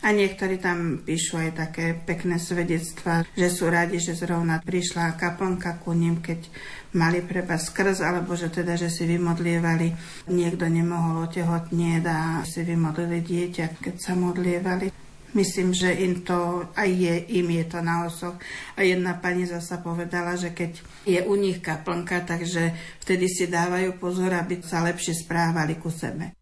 [0.00, 5.76] A niektorí tam píšu aj také pekné svedectva, že sú radi, že zrovna prišla kaplnka
[5.76, 6.48] ku ním, keď
[6.96, 9.92] mali preba skrz, alebo že teda, že si vymodlievali.
[10.32, 14.88] Niekto nemohol otehotnieť a si vymodlili dieťa, keď sa modlievali.
[15.36, 18.34] Myslím, že im to aj je, im je to na osoch.
[18.74, 22.72] A jedna pani zasa povedala, že keď je u nich kaplnka, takže
[23.04, 26.39] vtedy si dávajú pozor, aby sa lepšie správali ku sebe.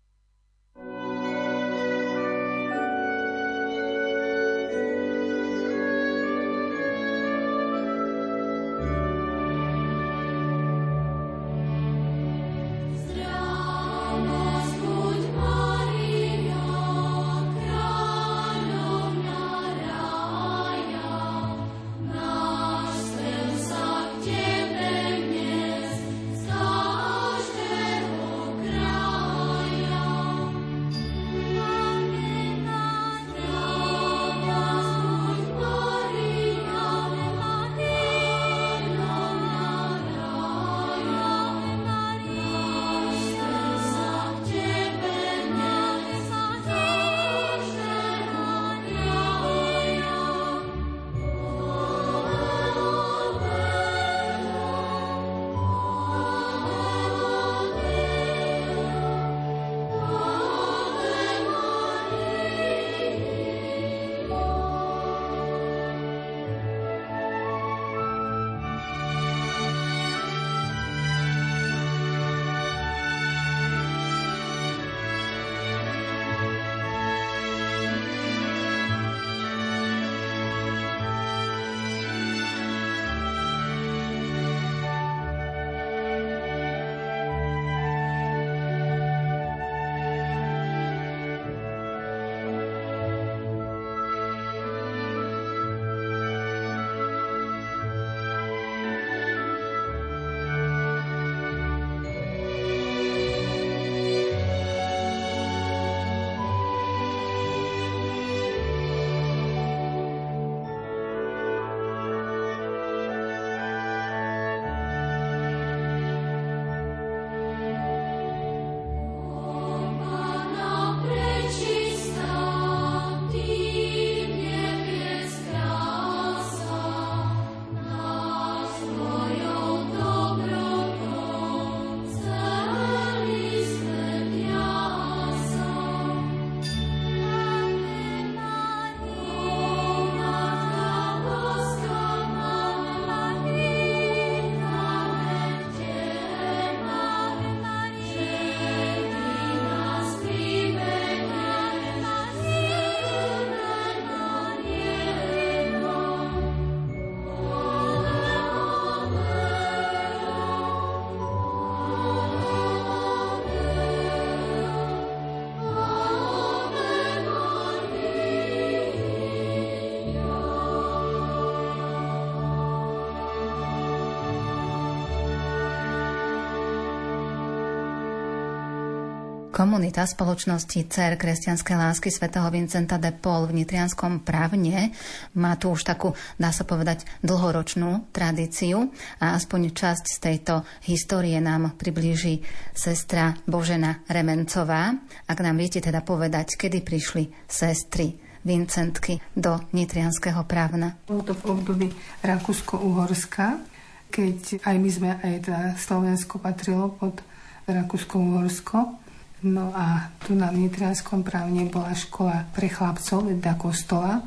[179.59, 184.95] Komunita spoločnosti Cer kresťanskej lásky svätého Vincenta de Paul v Nitrianskom právne
[185.35, 188.87] má tu už takú, dá sa povedať, dlhoročnú tradíciu
[189.19, 192.39] a aspoň časť z tejto histórie nám priblíži
[192.71, 194.95] sestra Božena Remencová.
[195.27, 198.15] Ak nám viete teda povedať, kedy prišli sestry
[198.47, 200.95] Vincentky do Nitrianského právna.
[201.11, 201.87] Bolo to v období
[202.23, 203.59] Rakúsko-Uhorska,
[204.07, 207.19] keď aj my sme, aj teda Slovensko patrilo pod
[207.67, 209.08] Rakúsko-Uhorsko
[209.39, 214.19] No a tu na Nitrianskom právne bola škola pre chlapcov, vedľa kostola.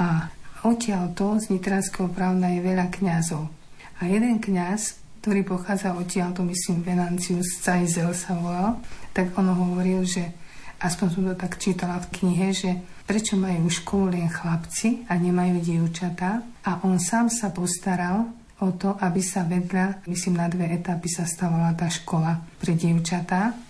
[0.00, 0.32] A
[0.64, 3.52] odtiaľto z Nitrianského právna je veľa kňazov.
[4.00, 8.80] A jeden kňaz, ktorý pochádza odtiaľto, myslím, Venancius Cajzel sa volal,
[9.12, 10.32] tak on hovoril, že
[10.80, 15.60] aspoň som to tak čítala v knihe, že prečo majú školu len chlapci a nemajú
[15.60, 16.40] dievčatá.
[16.64, 18.32] A on sám sa postaral
[18.64, 23.68] o to, aby sa vedľa, myslím na dve etapy sa stávala tá škola pre dievčatá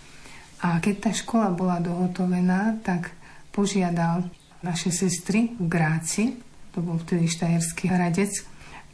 [0.61, 3.17] a keď tá škola bola dohotovená, tak
[3.49, 4.29] požiadal
[4.61, 6.37] naše sestry v Gráci,
[6.71, 8.31] to bol vtedy Štajerský hradec,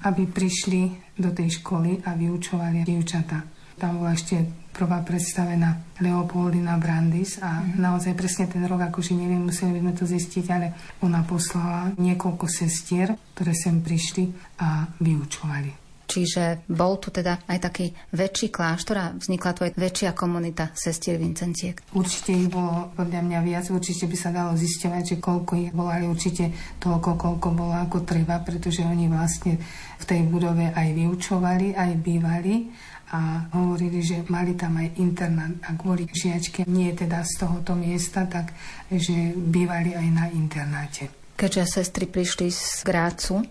[0.07, 3.43] aby prišli do tej školy a vyučovali dievčata.
[3.77, 7.81] Tam bola ešte prvá predstavená Leopoldina Brandis a mm.
[7.81, 10.67] naozaj presne ten rok, akože neviem, museli by sme to zistiť, ale
[11.05, 15.86] ona poslala niekoľko sestier, ktoré sem prišli a vyučovali.
[16.17, 21.21] Čiže bol tu teda aj taký väčší kláštor a vznikla tu aj väčšia komunita sestier
[21.21, 21.77] Vincentiek.
[21.93, 25.93] Určite ich bolo podľa mňa viac, určite by sa dalo zisťovať, že koľko ich bolo,
[25.93, 29.61] ale určite toľko, koľko bolo ako treba, pretože oni vlastne
[30.01, 32.73] v tej budove aj vyučovali, aj bývali
[33.13, 38.25] a hovorili, že mali tam aj internát a kvôli žiačke nie teda z tohoto miesta,
[38.25, 38.57] tak
[38.89, 41.13] že bývali aj na internáte.
[41.37, 43.45] Keďže sestry prišli z Grácu,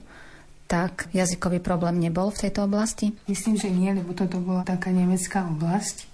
[0.66, 3.14] tak jazykový problém nebol v tejto oblasti?
[3.30, 6.10] Myslím, že nie, lebo toto bola taká nemecká oblasť,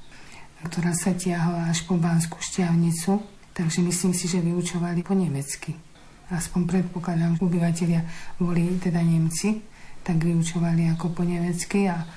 [0.67, 3.23] ktorá sa tiahla až po Bánsku šťavnicu,
[3.55, 5.73] takže myslím si, že vyučovali po nemecky.
[6.31, 8.01] Aspoň predpokladám, že obyvateľia
[8.39, 9.59] boli teda Nemci,
[10.03, 12.07] tak vyučovali ako po nemecky a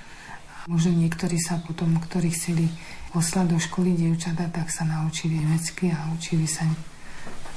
[0.70, 2.70] možno niektorí sa potom, ktorí chceli
[3.11, 6.66] poslať do školy dievčata, tak sa naučili nemecky a učili sa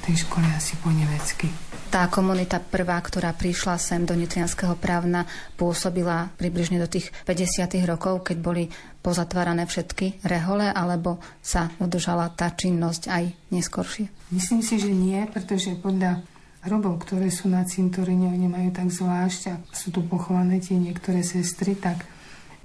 [0.07, 1.51] tej škole asi po nemecky.
[1.91, 5.27] Tá komunita prvá, ktorá prišla sem do Nitrianského právna,
[5.59, 7.79] pôsobila približne do tých 50.
[7.83, 8.63] rokov, keď boli
[9.03, 14.31] pozatvárané všetky rehole, alebo sa udržala tá činnosť aj neskoršie?
[14.31, 16.23] Myslím si, že nie, pretože podľa
[16.67, 21.23] hrobov, ktoré sú na cintoríne, oni majú tak zvlášť a sú tu pochované tie niektoré
[21.23, 22.03] sestry, tak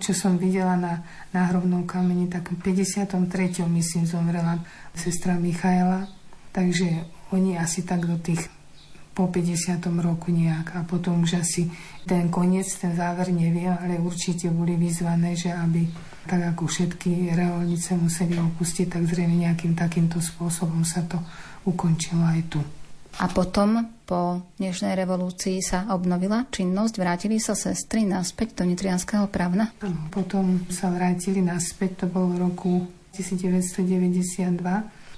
[0.02, 3.62] čo som videla na náhrobnom kameni, tak v 53.
[3.70, 4.58] myslím zomrela
[4.98, 6.10] sestra Michaela,
[6.50, 8.46] takže oni asi tak do tých
[9.12, 9.76] po 50.
[10.00, 11.68] roku nejak a potom už asi
[12.08, 15.84] ten koniec, ten záver neviem, ale určite boli vyzvané, že aby
[16.24, 21.20] tak ako všetky reholnice museli opustiť, tak zrejme nejakým takýmto spôsobom sa to
[21.68, 22.60] ukončilo aj tu.
[23.20, 29.68] A potom po dnešnej revolúcii sa obnovila činnosť, vrátili sa sestry naspäť do Nitrianského právna?
[29.84, 32.72] Áno, potom sa vrátili naspäť, to bolo v roku
[33.12, 34.56] 1992,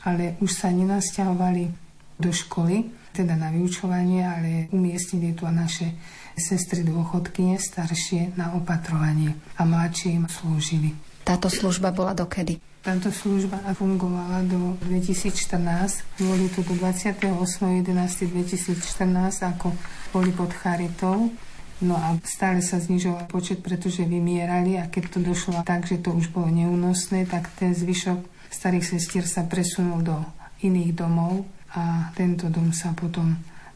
[0.02, 1.83] ale už sa nenasťahovali
[2.18, 5.94] do školy, teda na vyučovanie, ale umiestnili tu naše
[6.34, 10.90] sestry dôchodkyne staršie na opatrovanie a mladšie im slúžili.
[11.24, 12.60] Táto služba bola dokedy?
[12.84, 16.20] Táto služba fungovala do 2014.
[16.20, 19.72] Boli tu do 28.11.2014, ako
[20.12, 21.32] boli pod Charitou.
[21.80, 26.12] No a stále sa znižoval počet, pretože vymierali a keď to došlo tak, že to
[26.12, 28.20] už bolo neúnosné, tak ten zvyšok
[28.52, 30.20] starých sestier sa presunul do
[30.60, 33.34] iných domov a tento dom sa potom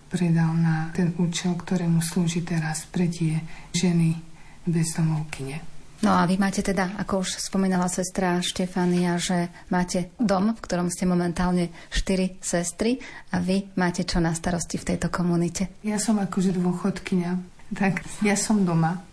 [0.08, 3.44] predal na ten účel, ktorému slúži teraz pre tie
[3.76, 4.16] ženy
[4.64, 5.78] bezdomovkyne.
[5.98, 10.94] No a vy máte teda, ako už spomínala sestra Štefania, že máte dom, v ktorom
[10.94, 13.02] ste momentálne štyri sestry
[13.34, 15.74] a vy máte čo na starosti v tejto komunite?
[15.82, 17.42] Ja som akože dôchodkynia,
[17.74, 19.07] tak ja som doma.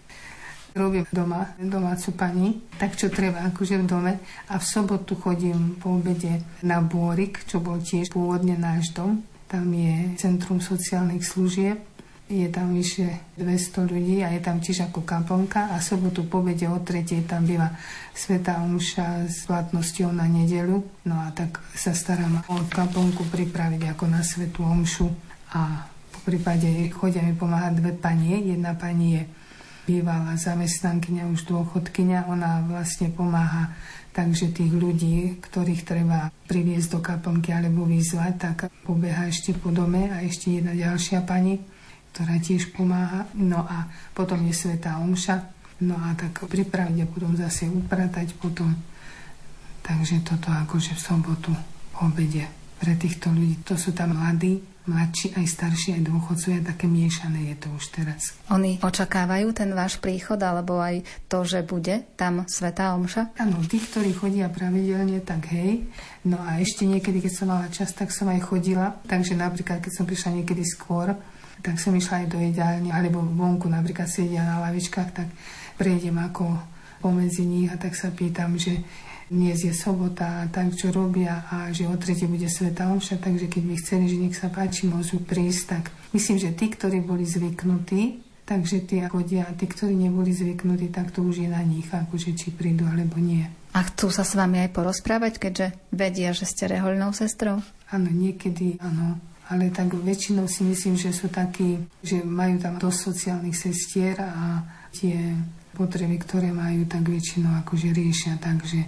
[0.75, 4.13] Robím doma domácu pani, tak čo treba akože v dome.
[4.51, 9.23] A v sobotu chodím po obede na Bôrik, čo bol tiež pôvodne náš dom.
[9.47, 11.79] Tam je Centrum sociálnych služieb
[12.25, 13.05] je tam vyše
[13.37, 17.45] 200 ľudí a je tam tiež ako kaplnka a sobotu po obede o tretej tam
[17.45, 17.69] býva
[18.17, 20.81] Sveta Omša s platnosťou na nedelu.
[21.05, 25.05] No a tak sa starám o kaplnku pripraviť ako na Svetu Omšu
[25.53, 28.41] a po prípade chodia mi pomáhať dve panie.
[28.41, 29.23] Jedna pani je
[29.85, 33.71] bývalá zamestnankyňa, už dôchodkyňa, ona vlastne pomáha
[34.15, 38.57] takže tých ľudí, ktorých treba priviesť do kaplnky alebo vyzvať, tak
[38.87, 41.59] pobeha ešte po dome a ešte jedna ďalšia pani,
[42.15, 43.27] ktorá tiež pomáha.
[43.35, 45.35] No a potom je Sveta Omša,
[45.83, 48.71] no a tak pripraviť a potom zase upratať potom.
[49.83, 51.51] Takže toto akože v sobotu
[51.99, 52.47] obede
[52.79, 53.59] pre týchto ľudí.
[53.67, 58.21] To sú tam mladí, mladší, aj starší, aj dôchodcovia, také miešané je to už teraz.
[58.53, 63.37] Oni očakávajú ten váš príchod, alebo aj to, že bude tam Svetá Omša?
[63.41, 65.89] Áno, tí, ktorí chodia pravidelne, tak hej.
[66.25, 69.01] No a ešte niekedy, keď som mala čas, tak som aj chodila.
[69.09, 71.17] Takže napríklad, keď som prišla niekedy skôr,
[71.65, 75.27] tak som išla aj do jedálne, alebo vonku napríklad sedia na lavičkách, tak
[75.81, 76.61] prejdem ako
[77.01, 78.85] pomedzi nich a tak sa pýtam, že
[79.29, 83.63] dnes je sobota, tak čo robia a že o tretej bude Sveta Omša, takže keď
[83.65, 88.21] by chceli, že nech sa páči, môžu prísť, tak myslím, že tí, ktorí boli zvyknutí,
[88.45, 92.37] takže tí chodia a tí, ktorí neboli zvyknutí, tak to už je na nich, akože
[92.37, 93.49] či prídu alebo nie.
[93.75, 97.59] A chcú sa s vami aj porozprávať, keďže vedia, že ste rehoľnou sestrou?
[97.91, 99.19] Áno, niekedy áno.
[99.45, 104.65] Ale tak väčšinou si myslím, že sú takí, že majú tam dosť sociálnych sestier a
[104.89, 105.37] tie
[105.75, 108.41] potreby, ktoré majú, tak väčšinou akože riešia.
[108.41, 108.79] Takže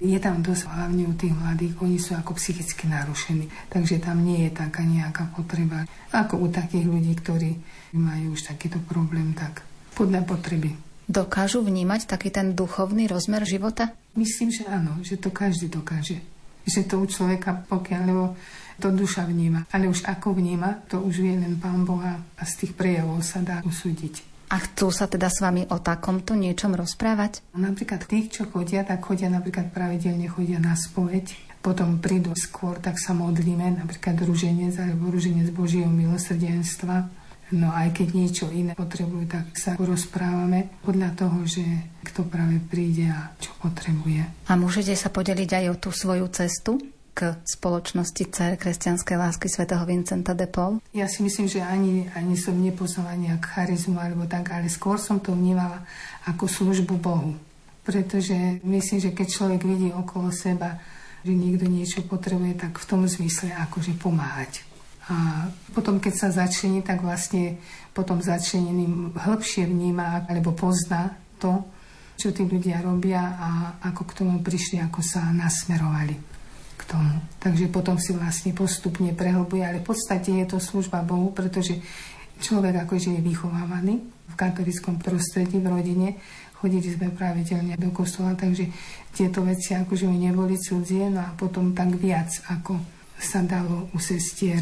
[0.00, 4.48] je tam dosť hlavne u tých mladých, oni sú ako psychicky narušení, takže tam nie
[4.48, 5.84] je taká nejaká potreba.
[6.10, 7.50] Ako u takých ľudí, ktorí
[8.00, 9.60] majú už takýto problém, tak
[9.92, 10.72] podľa potreby.
[11.04, 13.92] Dokážu vnímať taký ten duchovný rozmer života?
[14.16, 16.22] Myslím, že áno, že to každý dokáže.
[16.64, 18.24] Že to u človeka, pokiaľ, lebo
[18.78, 19.66] to duša vníma.
[19.74, 23.42] Ale už ako vníma, to už vie len Pán Boha a z tých prejavov sa
[23.42, 24.29] dá usúdiť.
[24.50, 27.54] A chcú sa teda s vami o takomto niečom rozprávať?
[27.54, 31.54] Napríklad tých, čo chodia, tak chodia napríklad pravidelne chodia na spoveď.
[31.62, 37.06] Potom prídu skôr, tak sa modlíme, napríklad ruženec alebo ruženec Božieho milosrdenstva.
[37.50, 41.62] No aj keď niečo iné potrebujú, tak sa rozprávame podľa toho, že
[42.06, 44.50] kto práve príde a čo potrebuje.
[44.50, 46.78] A môžete sa podeliť aj o tú svoju cestu?
[47.20, 50.80] K spoločnosti Cer kresťanskej lásky svätého Vincenta de Paul?
[50.96, 55.20] Ja si myslím, že ani, ani som nepoznala nejak charizmu alebo tak, ale skôr som
[55.20, 55.84] to vnímala
[56.24, 57.36] ako službu Bohu.
[57.84, 60.80] Pretože myslím, že keď človek vidí okolo seba,
[61.20, 64.64] že niekto niečo potrebuje, tak v tom zmysle akože pomáhať.
[65.12, 65.44] A
[65.76, 67.60] potom, keď sa začlení, tak vlastne
[67.92, 71.68] potom začlenený hĺbšie vníma alebo pozná to,
[72.16, 73.48] čo tí ľudia robia a
[73.92, 76.29] ako k tomu prišli, ako sa nasmerovali
[76.90, 77.22] tomu.
[77.38, 81.78] Takže potom si vlastne postupne prehlbuje, ale v podstate je to služba Bohu, pretože
[82.42, 86.08] človek akože je vychovávaný v katolickom prostredí, v rodine,
[86.58, 88.68] chodili sme pravidelne do kostola, takže
[89.14, 92.76] tieto veci akože mi neboli cudzie, no a potom tak viac, ako
[93.16, 94.60] sa dalo u sestier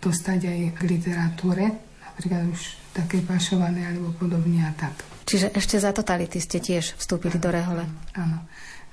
[0.00, 1.64] dostať aj k literatúre,
[2.00, 2.60] napríklad už
[2.92, 4.92] také pašované alebo podobne a tak.
[5.24, 7.84] Čiže ešte za totality ste tiež vstúpili áno, do rehole.
[8.12, 8.38] Áno.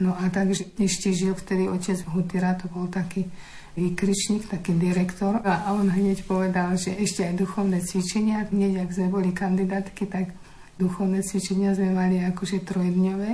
[0.02, 3.30] No a takže ešte žil vtedy otec Hutira, to bol taký
[3.78, 9.08] výkričník, taký direktor a on hneď povedal, že ešte aj duchovné cvičenia, hneď ak sme
[9.08, 10.36] boli kandidátky, tak
[10.76, 13.32] duchovné cvičenia sme mali akože trojdňové,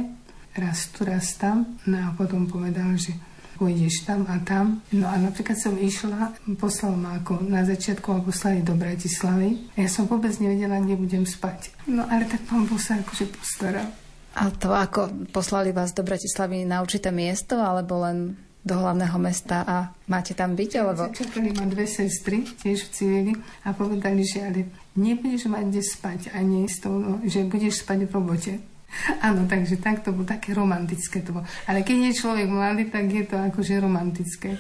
[0.59, 1.80] raz tu, raz tam.
[1.89, 3.18] No a potom povedal, že
[3.57, 4.86] pôjdeš tam a tam.
[4.93, 9.74] No a napríklad som išla, poslal ma ako na začiatku a poslali do Bratislavy.
[9.74, 11.74] Ja som vôbec nevedela, kde budem spať.
[11.89, 13.89] No ale tak pán Boh akože postaral.
[14.38, 19.63] A to ako poslali vás do Bratislavy na určité miesto, alebo len do hlavného mesta
[19.65, 20.71] a máte tam byť?
[20.77, 21.09] Alebo...
[21.09, 23.33] Čakali ma dve sestry, tiež v civili,
[23.65, 28.11] a povedali, že ale nebudeš mať kde spať ani s tou, že budeš spať v
[28.13, 28.53] robote.
[29.19, 31.45] Áno, takže tak to bolo také romantické to bolo.
[31.67, 34.55] Ale keď je človek mladý, tak je to akože romantické.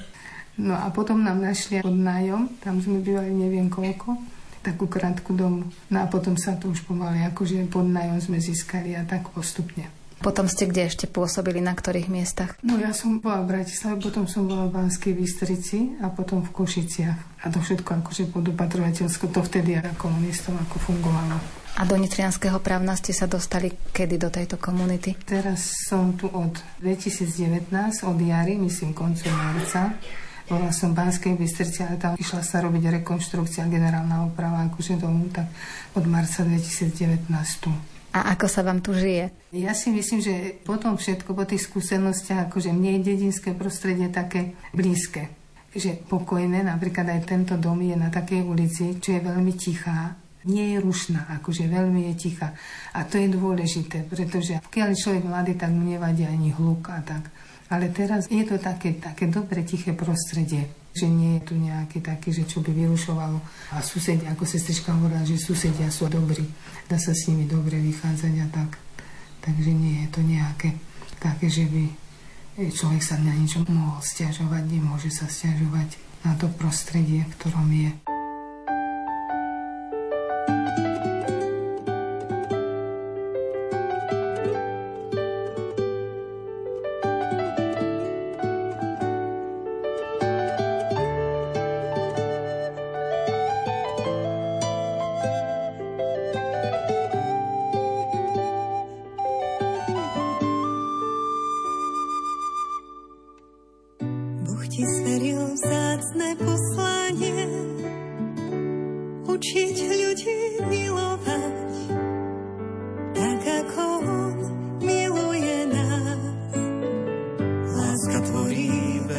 [0.57, 4.36] No a potom nám našli pod nájom, tam sme bývali neviem koľko
[4.67, 5.71] takú krátku domu.
[5.87, 9.87] No a potom sa to už pomaly, akože pod nájom sme získali a tak postupne.
[10.17, 12.57] Potom ste kde ešte pôsobili, na ktorých miestach?
[12.65, 16.49] No ja som bola v Bratislave, potom som bola v Banskej Bystrici a potom v
[16.57, 17.45] Košiciach.
[17.45, 21.37] A to všetko akože pod upatrovateľsko, to vtedy ako komunistov ako fungovalo.
[21.77, 25.13] A do Nitrianského právna ste sa dostali kedy do tejto komunity?
[25.21, 27.69] Teraz som tu od 2019,
[28.01, 29.93] od jary, myslím koncom marca.
[30.47, 35.27] Bola som v Banskej Bystrici, ale tam išla sa robiť rekonštrukcia, generálna oprava akože domu,
[35.27, 35.51] tak
[35.91, 37.27] od marca 2019
[37.59, 37.71] tu.
[38.15, 39.29] A ako sa vám tu žije?
[39.51, 44.55] Ja si myslím, že potom všetko, po tých skúsenostiach, akože mne je dedinské prostredie také
[44.71, 45.27] blízke.
[45.75, 50.15] Že pokojné, napríklad aj tento dom je na takej ulici, čo je veľmi tichá,
[50.47, 52.55] nie je rušná, akože veľmi je tichá.
[52.95, 57.27] A to je dôležité, pretože keď človek mladý, tak mu nevadí ani hluk a tak.
[57.67, 62.31] Ale teraz je to také, také dobre tiché prostredie, že nie je tu nejaké také,
[62.31, 63.37] že čo by vyrušovalo.
[63.75, 66.47] A susedia, ako sestrička hovorila, že susedia sú dobrí,
[66.87, 68.71] dá sa s nimi dobre vychádzať a tak.
[69.43, 70.69] Takže nie je to nejaké
[71.19, 71.83] také, že by
[72.57, 78.16] človek sa na niečo mohol stiažovať, nemôže sa stiažovať na to prostredie, v ktorom je.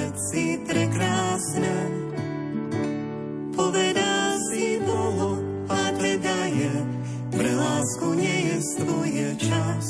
[0.08, 1.76] Veci prekrásne
[3.52, 5.36] povedá si Bohu
[5.68, 6.72] a teda je
[7.28, 9.84] pre lásku nie je stvuje čas.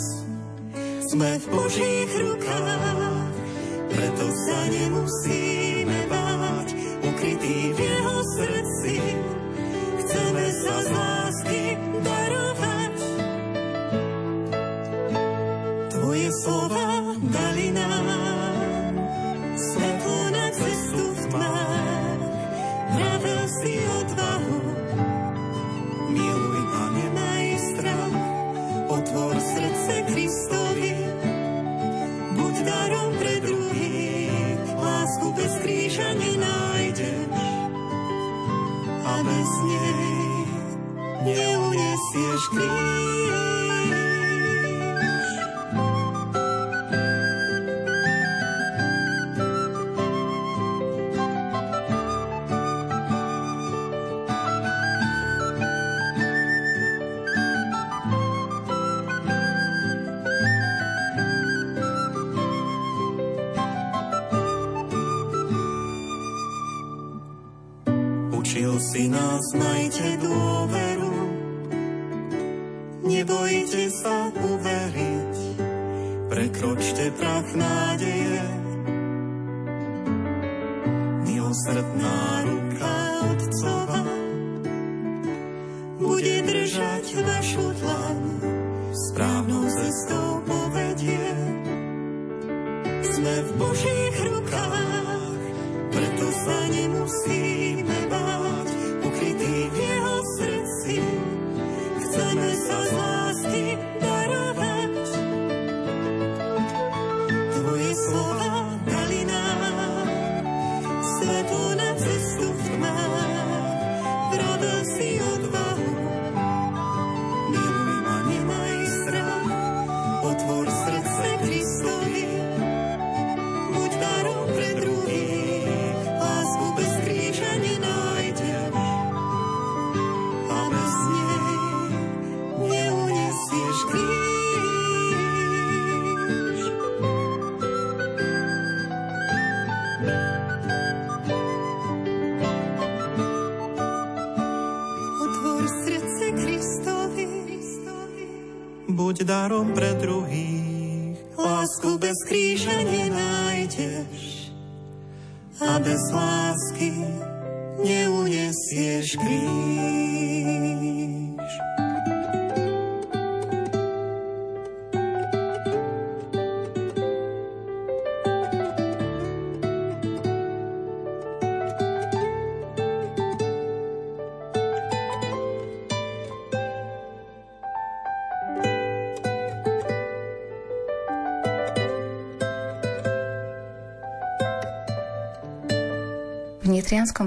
[1.06, 3.30] Sme v Božích rukách
[3.94, 5.67] preto sa nemusíme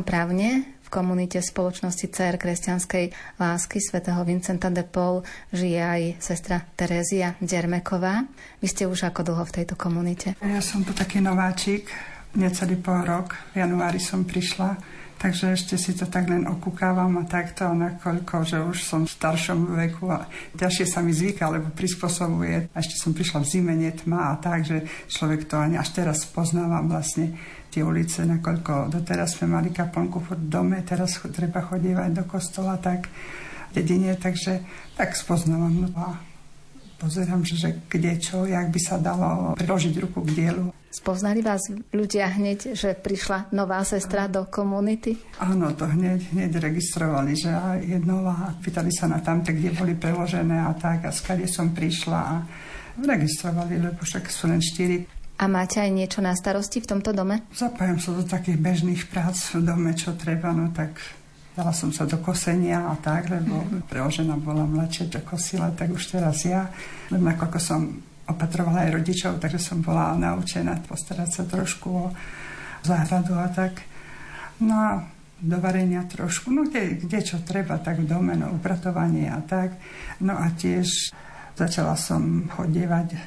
[0.01, 5.21] Nitrianskom právne v komunite spoločnosti CR kresťanskej lásky svätého Vincenta de Paul
[5.53, 8.25] žije aj sestra Terézia Dermeková.
[8.65, 10.33] Vy ste už ako dlho v tejto komunite?
[10.41, 11.85] Ja som tu taký nováčik,
[12.33, 13.37] necelý pol rok.
[13.53, 14.81] V januári som prišla,
[15.21, 19.77] takže ešte si to tak len okúkávam a takto, nakoľko, že už som v staršom
[19.77, 20.25] veku a
[20.57, 22.73] ťažšie sa mi zvyká, lebo prispôsobuje.
[22.73, 26.25] A ešte som prišla v zime, netma a tak, že človek to ani až teraz
[26.25, 27.37] poznávam vlastne
[27.69, 33.07] tie ulice, nakoľko doteraz sme mali kaplnku v dome, teraz treba chodívať do kostola tak
[33.71, 34.65] dedine, takže
[34.97, 35.85] tak spoznávam.
[35.85, 36.30] No a
[37.01, 40.69] pozerám, že, kde čo, jak by sa dalo priložiť ruku k dielu.
[40.91, 45.17] Spoznali vás ľudia hneď, že prišla nová sestra do komunity?
[45.41, 50.61] Áno, to hneď, hneď registrovali, že a jednova, pýtali sa na tamte, kde boli preložené
[50.61, 52.35] a tak, a skade som prišla a
[53.01, 55.07] registrovali, lebo však sú len štyri.
[55.41, 57.49] A máte aj niečo na starosti v tomto dome?
[57.55, 60.99] Zapájam sa do takých bežných prác v dome, čo treba, no tak
[61.51, 66.15] dala som sa do kosenia a tak, lebo preložená bola mladšia, čo kosila, tak už
[66.15, 66.71] teraz ja,
[67.11, 67.81] lebo nakoľko som
[68.31, 72.07] opatrovala aj rodičov, takže som bola naučená postarať sa trošku o
[72.87, 73.83] záhradu a tak.
[74.63, 74.91] No a
[75.41, 79.73] do varenia trošku, no kde, kde čo treba, tak v dome, no upratovanie a tak.
[80.21, 81.11] No a tiež
[81.57, 83.17] začala som chodievať,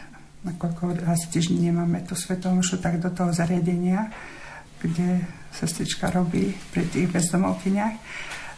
[0.46, 4.14] nakoľko raz týždni nemáme tú svetomšu, tak do toho zariadenia,
[4.78, 7.96] kde sestrička robí pri tých bezdomovkyniach,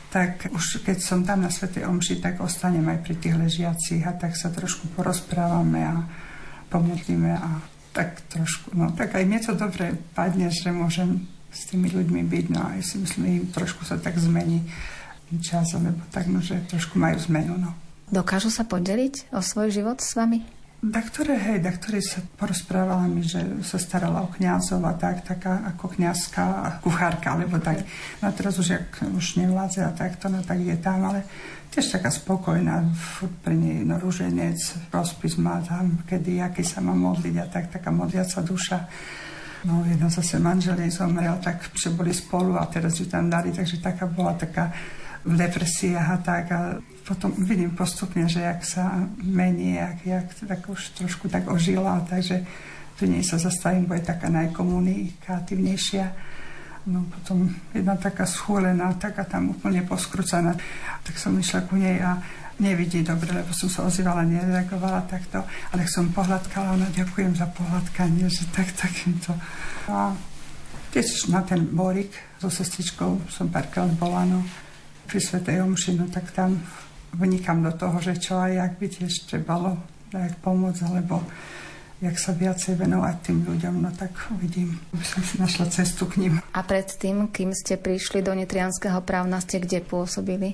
[0.09, 4.17] tak už keď som tam na Svetej Omši, tak ostanem aj pri tých ležiacich a
[4.17, 6.09] tak sa trošku porozprávame a
[6.73, 7.61] pomodlíme a
[7.93, 12.47] tak trošku, no tak aj mne to dobre padne, že môžem s tými ľuďmi byť,
[12.53, 14.65] no a ja si myslím, trošku sa tak zmení
[15.41, 17.73] čas, lebo tak, no, že trošku majú zmenu, no.
[18.07, 20.47] Dokážu sa podeliť o svoj život s vami?
[20.87, 25.27] Da ktoré, hej, da ktoré sa porozprávala mi, že sa starala o kniazov a tak,
[25.27, 27.83] taká ako kniazka a kuchárka, alebo tak.
[28.23, 31.27] No teraz už, jak už nevládze a takto, no tak je tam, ale
[31.75, 32.87] tiež taká spokojná,
[33.43, 34.63] pri nej no, rúženec,
[34.95, 38.79] rozpis má tam, kedy, aký sa má modliť a tak, taká modliaca duša.
[39.67, 43.51] No, jeden zase manžel jej zomrel, tak že boli spolu a teraz ju tam dali,
[43.51, 44.71] takže taká bola taká
[45.27, 46.45] v depresiách a tak.
[46.55, 46.61] A
[47.03, 52.47] potom vidím postupne, že jak sa mení, jak, jak tak už trošku tak ožila, takže
[52.97, 56.07] tu nej sa zastavím, bude taká najkomunikatívnejšia.
[56.87, 60.55] No potom jedna taká schúlená, taká tam úplne poskrúcaná,
[61.03, 62.23] tak som išla ku nej a
[62.63, 68.31] nevidí dobre, lebo som sa ozývala, nereagovala takto, ale som pohľadkala, ona ďakujem za pohľadkanie,
[68.31, 69.35] že tak takýmto.
[69.91, 70.15] A
[70.95, 74.41] tiež na ten borik so sestričkou som párkrát bola, no,
[75.07, 76.59] pri Svetej Omši, no tak tam
[77.17, 79.79] vnikam do toho, že čo a jak by tiež trebalo
[80.13, 81.23] jak pomôcť, alebo
[81.99, 86.29] jak sa viacej venovať tým ľuďom, no tak uvidím, aby som si našla cestu k
[86.29, 86.35] ním.
[86.53, 90.53] A predtým, kým ste prišli do Nitrianského právna, ste kde pôsobili?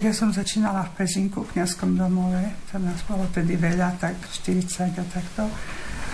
[0.00, 4.98] Ja som začínala v Pezinku, v kniazskom domove, tam nás bolo tedy veľa, tak 40
[4.98, 5.46] a takto.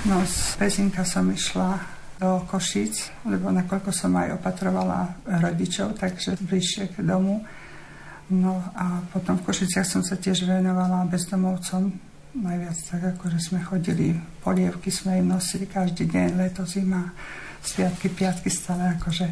[0.04, 1.78] No z Pezinka som išla
[2.18, 7.46] do Košíc, lebo nakoľko som aj opatrovala rodičov, takže bližšie k domu
[8.28, 11.88] No a potom v Košiciach som sa tiež venovala bezdomovcom.
[12.38, 14.12] Najviac tak, ako že sme chodili,
[14.44, 17.08] polievky sme im nosili každý deň, leto, zima,
[17.64, 19.26] sviatky, piatky stále akože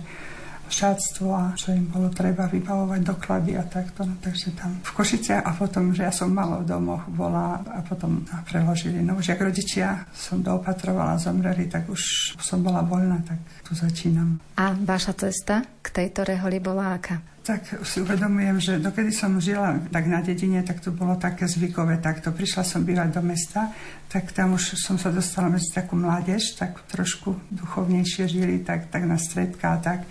[0.66, 4.02] šatstvo a čo im bolo treba vybavovať doklady a takto.
[4.02, 7.80] No, takže tam v Košiciach a potom, že ja som malo v domoch bola a
[7.86, 8.98] potom preložili.
[9.02, 14.42] No už jak rodičia som doopatrovala, zomreli, tak už som bola voľná, tak tu začínam.
[14.58, 17.35] A vaša cesta k tejto reholi bola aká?
[17.46, 22.02] Tak si uvedomujem, že dokedy som žila tak na dedine, tak to bolo také zvykové
[22.02, 22.34] takto.
[22.34, 23.70] Prišla som bývať do mesta,
[24.10, 29.06] tak tam už som sa dostala medzi takú mládež, tak trošku duchovnejšie žili, tak, tak
[29.06, 30.02] na stredka a tak.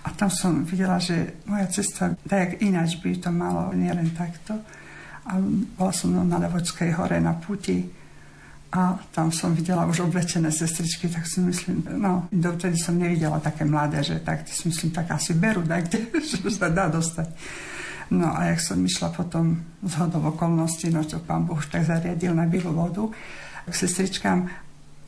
[0.00, 4.56] A tam som videla, že moja cesta, tak ináč by to malo, nielen takto.
[5.28, 5.36] A
[5.76, 7.99] bola som na Levočskej hore na puti
[8.70, 13.66] a tam som videla už oblečené sestričky, tak si myslím, no, dovtedy som nevidela také
[13.66, 17.34] mladé, že tak si myslím, tak asi berú, tak, kde, že sa dá dostať.
[18.14, 21.82] No a jak som išla potom z hodov okolností, no čo pán Boh už tak
[21.82, 23.10] zariadil na bielú vodu,
[23.66, 24.50] k sestričkám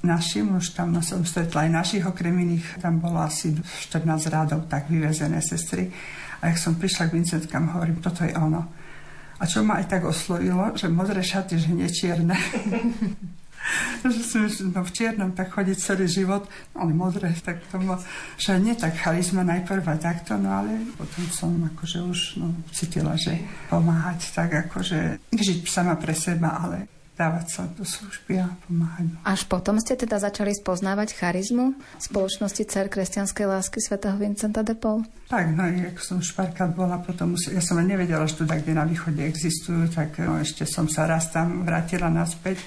[0.03, 4.67] našim, už tam no, som stretla aj našich okrem iných, tam bolo asi 14 rádov
[4.67, 5.91] tak vyvezené sestry.
[6.43, 8.67] A jak som prišla k Vincentkám, hovorím, toto je ono.
[9.39, 12.35] A čo ma aj tak oslovilo, že modré šaty, že nečierne.
[14.13, 14.45] že som
[14.75, 17.99] no, v čiernom tak chodiť celý život, ale modré, tak to bolo,
[18.37, 23.15] že nie tak charizma najprv a takto, no ale potom som akože už no, cítila,
[23.15, 23.39] že
[23.71, 29.07] pomáhať tak akože žiť sama pre seba, ale dávať sa do služby a pomáhať.
[29.23, 35.05] Až potom ste teda začali spoznávať charizmu spoločnosti Cer kresťanskej lásky svätého Vincenta de Paul?
[35.29, 39.21] Tak, no ako som šparkát bola, potom ja som nevedela, že tu kde na východe
[39.21, 42.59] existujú, tak no, ešte som sa raz tam vrátila naspäť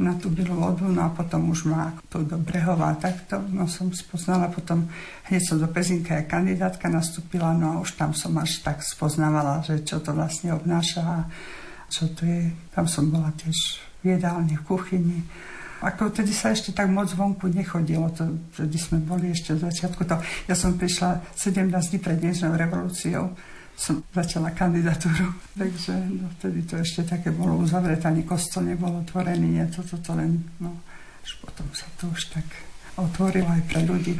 [0.00, 3.92] na tú bielú vodu, no a potom už ma tu do Brehova takto, no som
[3.92, 4.88] spoznala potom,
[5.28, 9.60] hneď som do Pezinka aj kandidátka nastúpila, no a už tam som až tak spoznávala,
[9.60, 11.18] že čo to vlastne obnáša a
[11.92, 12.48] čo to je.
[12.72, 15.20] Tam som bola tiež v jedálni, v kuchyni.
[15.80, 18.24] Ako vtedy sa ešte tak moc vonku nechodilo, to,
[18.56, 20.00] vtedy sme boli ešte v začiatku.
[20.08, 20.16] To,
[20.48, 23.32] ja som prišla 17 dní pred dnešnou revolúciou,
[23.80, 25.32] som začala kandidatúru.
[25.60, 30.12] Takže no, vtedy to ešte také bolo uzavreté, ani kostol nebol otvorený, nie toto to
[30.12, 30.76] len, no,
[31.24, 32.44] až potom sa to už tak
[33.00, 34.14] otvorilo aj pre ľudí.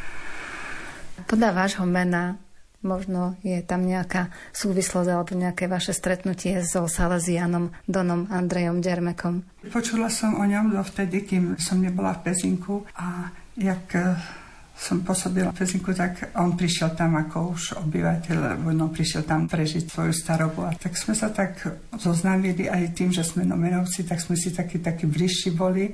[1.28, 2.40] Podľa vášho mena
[2.80, 9.44] možno je tam nejaká súvislosť alebo nejaké vaše stretnutie so Salesianom Donom Andrejom Dermekom.
[9.68, 13.28] Počula som o ňom dovtedy, kým som nebola v Pezinku a
[13.60, 13.84] jak
[14.80, 19.92] som pôsobila v Pezinku, tak on prišiel tam ako už obyvateľ, no, prišiel tam prežiť
[19.92, 20.64] svoju starobu.
[20.64, 21.60] A tak sme sa tak
[22.00, 25.92] zoznámili aj tým, že sme nomenovci, tak sme si takí, takí bližší boli.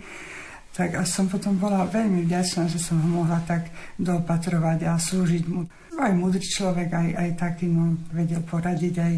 [0.70, 3.66] Tak a som potom bola veľmi vďačná, že som ho mohla tak
[3.98, 5.66] doopatrovať a slúžiť mu.
[5.98, 9.14] Aj múdry človek, aj, aj taký, no, vedel poradiť, aj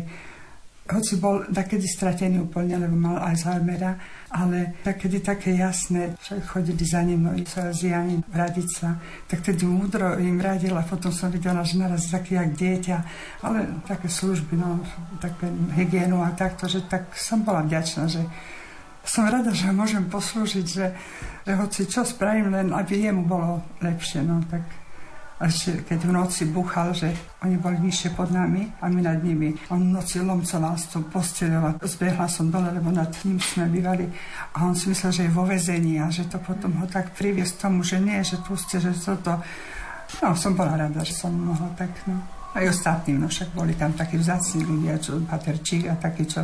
[0.88, 4.00] hoci bol takedy stratený úplne, lebo mal Alzheimera,
[4.32, 8.96] ale takedy také jasné, že chodili za ním Salesiani radiť sa,
[9.28, 12.96] tak tedy múdro im radila, potom som videla, že naraz taký jak dieťa,
[13.44, 14.80] ale také služby, no,
[15.20, 18.24] také hygienu a takto, že tak som bola vďačná, že
[19.08, 20.86] som rada, že môžem poslúžiť, že,
[21.48, 24.64] že hoci čo spravím, len aby jemu bolo lepšie, no tak
[25.38, 27.14] až keď v noci buchal, že
[27.46, 29.54] oni boli nižšie pod nami a my nad nimi.
[29.70, 33.70] On v noci lomcoval s tou posteľou a zbehla som dole, lebo nad ním sme
[33.70, 34.10] bývali
[34.54, 37.62] a on si myslel, že je vo vezení a že to potom ho tak priviesť
[37.62, 39.38] tomu, že nie, že puste, že toto.
[40.18, 42.18] No, som bola rada, že som mohla tak, no.
[42.56, 46.42] Aj ostatní, no však boli tam takí vzácni ľudia, čo Paterčík a takí, čo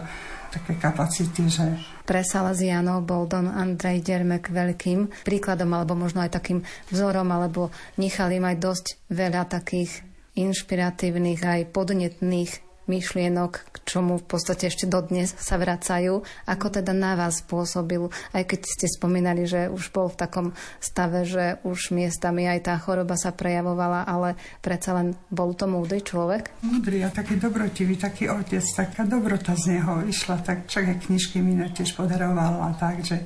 [0.55, 1.67] také kapacity, že...
[2.05, 8.39] Pre Salazianov bol Don Andrej Dermek veľkým príkladom, alebo možno aj takým vzorom, alebo nechali
[8.39, 15.61] mať dosť veľa takých inšpiratívnych aj podnetných myšlienok, k čomu v podstate ešte dodnes sa
[15.61, 16.25] vracajú.
[16.49, 20.47] Ako teda na vás pôsobil, aj keď ste spomínali, že už bol v takom
[20.81, 26.01] stave, že už miestami aj tá choroba sa prejavovala, ale predsa len bol to múdry
[26.05, 26.53] človek?
[26.65, 31.57] Múdry a taký dobrotivý, taký otec, taká dobrota z neho išla, tak aj knižky mi
[31.57, 33.25] tiež podarovala, tak, že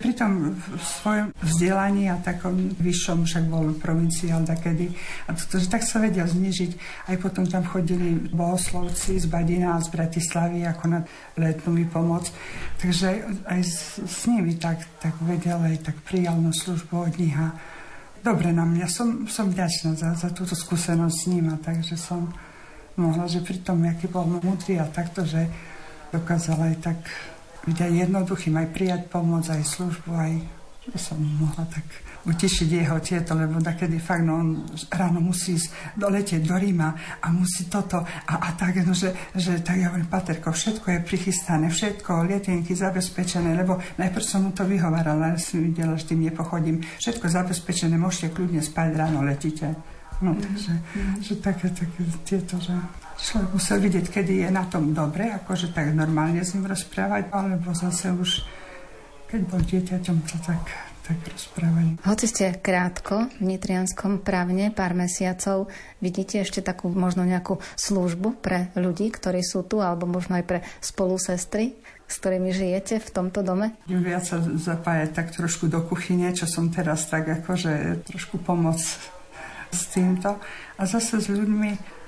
[0.00, 4.88] pri tom v svojom vzdelaní a takom vyššom, však bol provinciál takedy,
[5.28, 7.04] a to, že tak sa vedel znižiť.
[7.12, 11.00] Aj potom tam chodili bohoslovci z Badina a z Bratislavy ako na
[11.36, 12.32] letnú pomoc.
[12.80, 17.36] Takže aj s, s nimi tak, tak vedel, aj tak prijal na službu od nich
[17.36, 17.52] a
[18.24, 18.88] dobre na mňa.
[18.88, 22.32] Som, som vďačná za, za túto skúsenosť s ním a takže som
[22.96, 25.44] mohla, že pri tom, aký bol múdry a takto, že
[26.08, 26.98] dokázala aj tak
[27.68, 30.32] aj jednoduchým, aj prijať pomoc, aj službu, aj
[30.80, 31.84] že som mohla tak
[32.24, 34.48] utišiť jeho tieto, lebo takedy fakt, no on
[34.92, 39.60] ráno musí ísť doletieť do Ríma a musí toto a, a tak, no, že, že
[39.60, 44.64] tak ja hovorím, Paterko, všetko je prichystané, všetko, lietenky zabezpečené, lebo najprv som mu to
[44.64, 49.76] vyhovárala, ale som videla, že tým nepochodím, všetko zabezpečené, môžete kľudne spať, ráno letíte.
[50.20, 51.16] No, takže, mm-hmm.
[51.24, 52.76] že také, také tieto, že
[53.20, 57.76] človek musel vidieť, kedy je na tom dobre, akože tak normálne s ním rozprávať, alebo
[57.76, 58.44] zase už,
[59.28, 60.64] keď bol dieťaťom, to tak,
[61.04, 61.18] tak.
[62.06, 65.66] Hoci ste krátko v Nitrianskom právne, pár mesiacov,
[65.98, 70.58] vidíte ešte takú možno nejakú službu pre ľudí, ktorí sú tu, alebo možno aj pre
[70.78, 71.74] spolusestry,
[72.06, 73.74] s ktorými žijete v tomto dome?
[73.90, 78.78] Budem viac sa zapájať tak trošku do kuchyne, čo som teraz tak akože trošku pomoc
[78.78, 80.38] s týmto.
[80.78, 81.99] A zase s ľuďmi,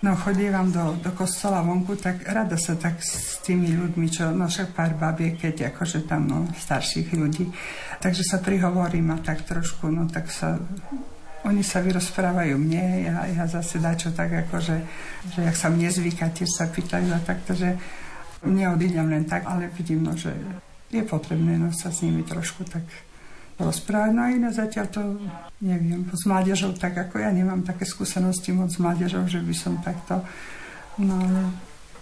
[0.00, 4.48] No chodívam do, do kostola vonku, tak rada sa tak s tými ľuďmi, čo, no
[4.48, 7.52] však pár babiek, keď akože tam, no, starších ľudí.
[8.00, 10.56] Takže sa prihovorím a tak trošku, no tak sa
[11.40, 14.76] oni sa vyrozprávajú mne, ja, ja zase dačo tak akože,
[15.36, 17.80] že jak sa mne zvyká, tiež sa pýtajú a takto, že
[18.44, 20.32] neodídem len tak, ale vidím, no, že
[20.92, 22.84] je potrebné no, sa s nimi trošku tak
[23.68, 24.12] rozprávať.
[24.40, 25.00] No zatiaľ to
[25.60, 26.08] neviem.
[26.08, 30.24] S mládežou tak ako ja nemám také skúsenosti moc s mládežou, že by som takto...
[31.00, 31.16] No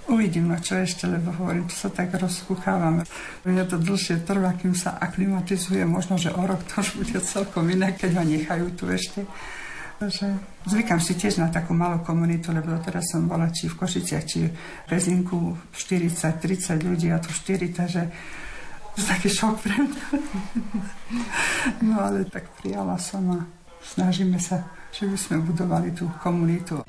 [0.09, 3.05] uvidím, no čo ešte, lebo hovorím, čo sa tak rozkúchávam.
[3.45, 5.85] Mne to dlhšie trvá, kým sa aklimatizuje.
[5.85, 9.29] Možno, že o rok to už bude celkom iné, keď ho nechajú tu ešte.
[9.99, 10.31] Takže
[10.71, 14.47] zvykam si tiež na takú malú komunitu, lebo teraz som bola či v Košiciach, či
[14.47, 18.03] v Rezinku 40-30 ľudí a tu 4, takže
[19.07, 20.05] taký šok pre mňa.
[21.87, 23.39] No ale tak prijala som a
[23.85, 26.83] snažíme sa, že by sme budovali tú komunitu.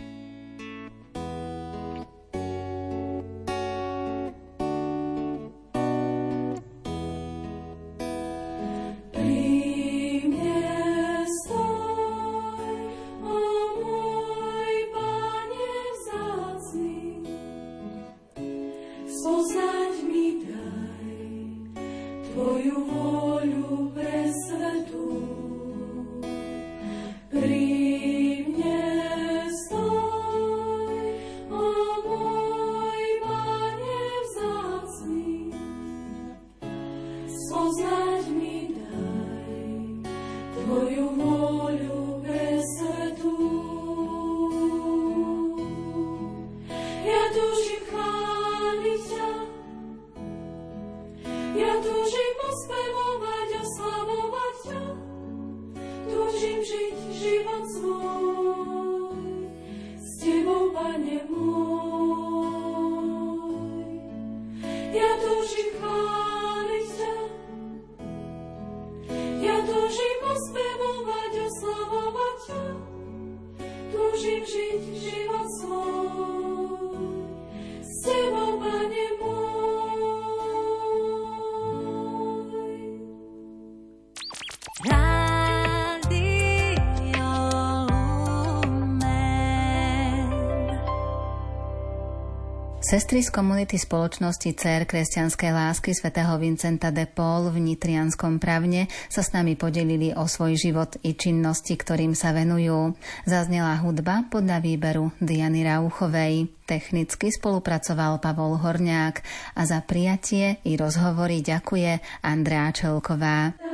[92.90, 99.22] Sestry z komunity spoločnosti CER kresťanskej lásky svätého Vincenta de Paul v Nitrianskom pravne sa
[99.22, 102.98] s nami podelili o svoj život i činnosti, ktorým sa venujú.
[103.30, 106.50] Zaznela hudba podľa výberu Diany Rauchovej.
[106.66, 109.22] Technicky spolupracoval Pavol Horňák
[109.54, 113.69] a za prijatie i rozhovory ďakuje Andrea Čelková.